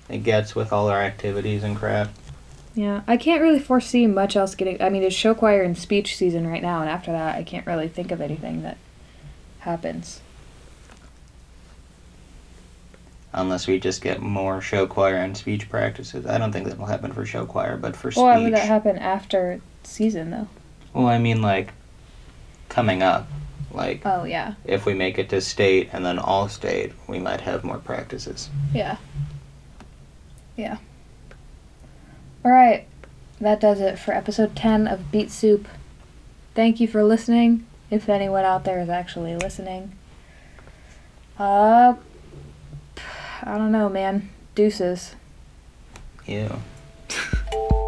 it 0.09 0.19
gets 0.19 0.55
with 0.55 0.73
all 0.73 0.89
our 0.89 1.01
activities 1.01 1.65
and 1.65 1.77
crap. 1.77 2.11
Yeah, 2.77 3.01
I 3.07 3.17
can't 3.17 3.41
really 3.41 3.59
foresee 3.59 4.07
much 4.07 4.37
else 4.37 4.55
getting. 4.55 4.81
I 4.83 4.91
mean, 4.91 5.03
it's 5.03 5.15
show 5.15 5.35
choir 5.35 5.63
and 5.63 5.77
speech 5.77 6.15
season 6.15 6.47
right 6.47 6.61
now, 6.61 6.83
and 6.83 6.91
after 6.91 7.11
that, 7.11 7.37
I 7.37 7.43
can't 7.43 7.67
really 7.67 7.89
think 7.89 8.11
of 8.13 8.21
anything 8.21 8.63
that 8.63 8.77
happens. 9.61 10.21
Unless 13.33 13.67
we 13.67 13.81
just 13.81 14.03
get 14.03 14.21
more 14.21 14.61
show 14.61 14.87
choir 14.87 15.17
and 15.17 15.35
speech 15.37 15.69
practices. 15.71 16.27
I 16.27 16.37
don't 16.39 16.53
think 16.53 16.67
that'll 16.69 16.85
happen 16.87 17.13
for 17.13 17.25
show 17.25 17.47
choir, 17.47 17.79
but 17.79 17.97
for 17.97 18.11
Well, 18.15 18.27
why 18.27 18.35
speech. 18.37 18.45
would 18.45 18.53
that 18.55 18.67
happen 18.69 18.99
after 18.99 19.61
season, 19.83 20.31
though? 20.31 20.49
Well, 20.93 21.07
I 21.09 21.19
mean, 21.19 21.41
like, 21.43 21.73
coming 22.69 23.03
up. 23.03 23.27
Like, 23.73 24.03
Oh, 24.07 24.25
yeah. 24.25 24.55
if 24.65 24.87
we 24.87 24.93
make 24.95 25.19
it 25.19 25.29
to 25.31 25.41
state 25.41 25.91
and 25.93 26.05
then 26.05 26.19
all 26.19 26.49
state, 26.49 26.93
we 27.09 27.19
might 27.19 27.41
have 27.43 27.65
more 27.65 27.79
practices. 27.79 28.49
Yeah. 28.75 28.97
Yeah. 30.57 30.77
Alright, 32.47 32.87
that 33.41 33.59
does 33.59 33.81
it 33.81 33.99
for 33.99 34.15
episode 34.15 34.55
10 34.55 34.87
of 34.87 35.11
Beet 35.11 35.33
Soup. 35.33 35.67
Thank 36.55 36.79
you 36.79 36.87
for 36.87 37.03
listening, 37.03 37.67
if 37.91 38.09
anyone 38.09 38.45
out 38.45 38.63
there 38.63 38.79
is 38.79 38.89
actually 38.89 39.35
listening. 39.35 39.97
Uh, 41.41 41.95
I 43.43 43.59
don't 43.59 43.73
know, 43.73 43.89
man. 43.89 44.31
Deuces. 44.55 45.17
Ew. 46.25 46.63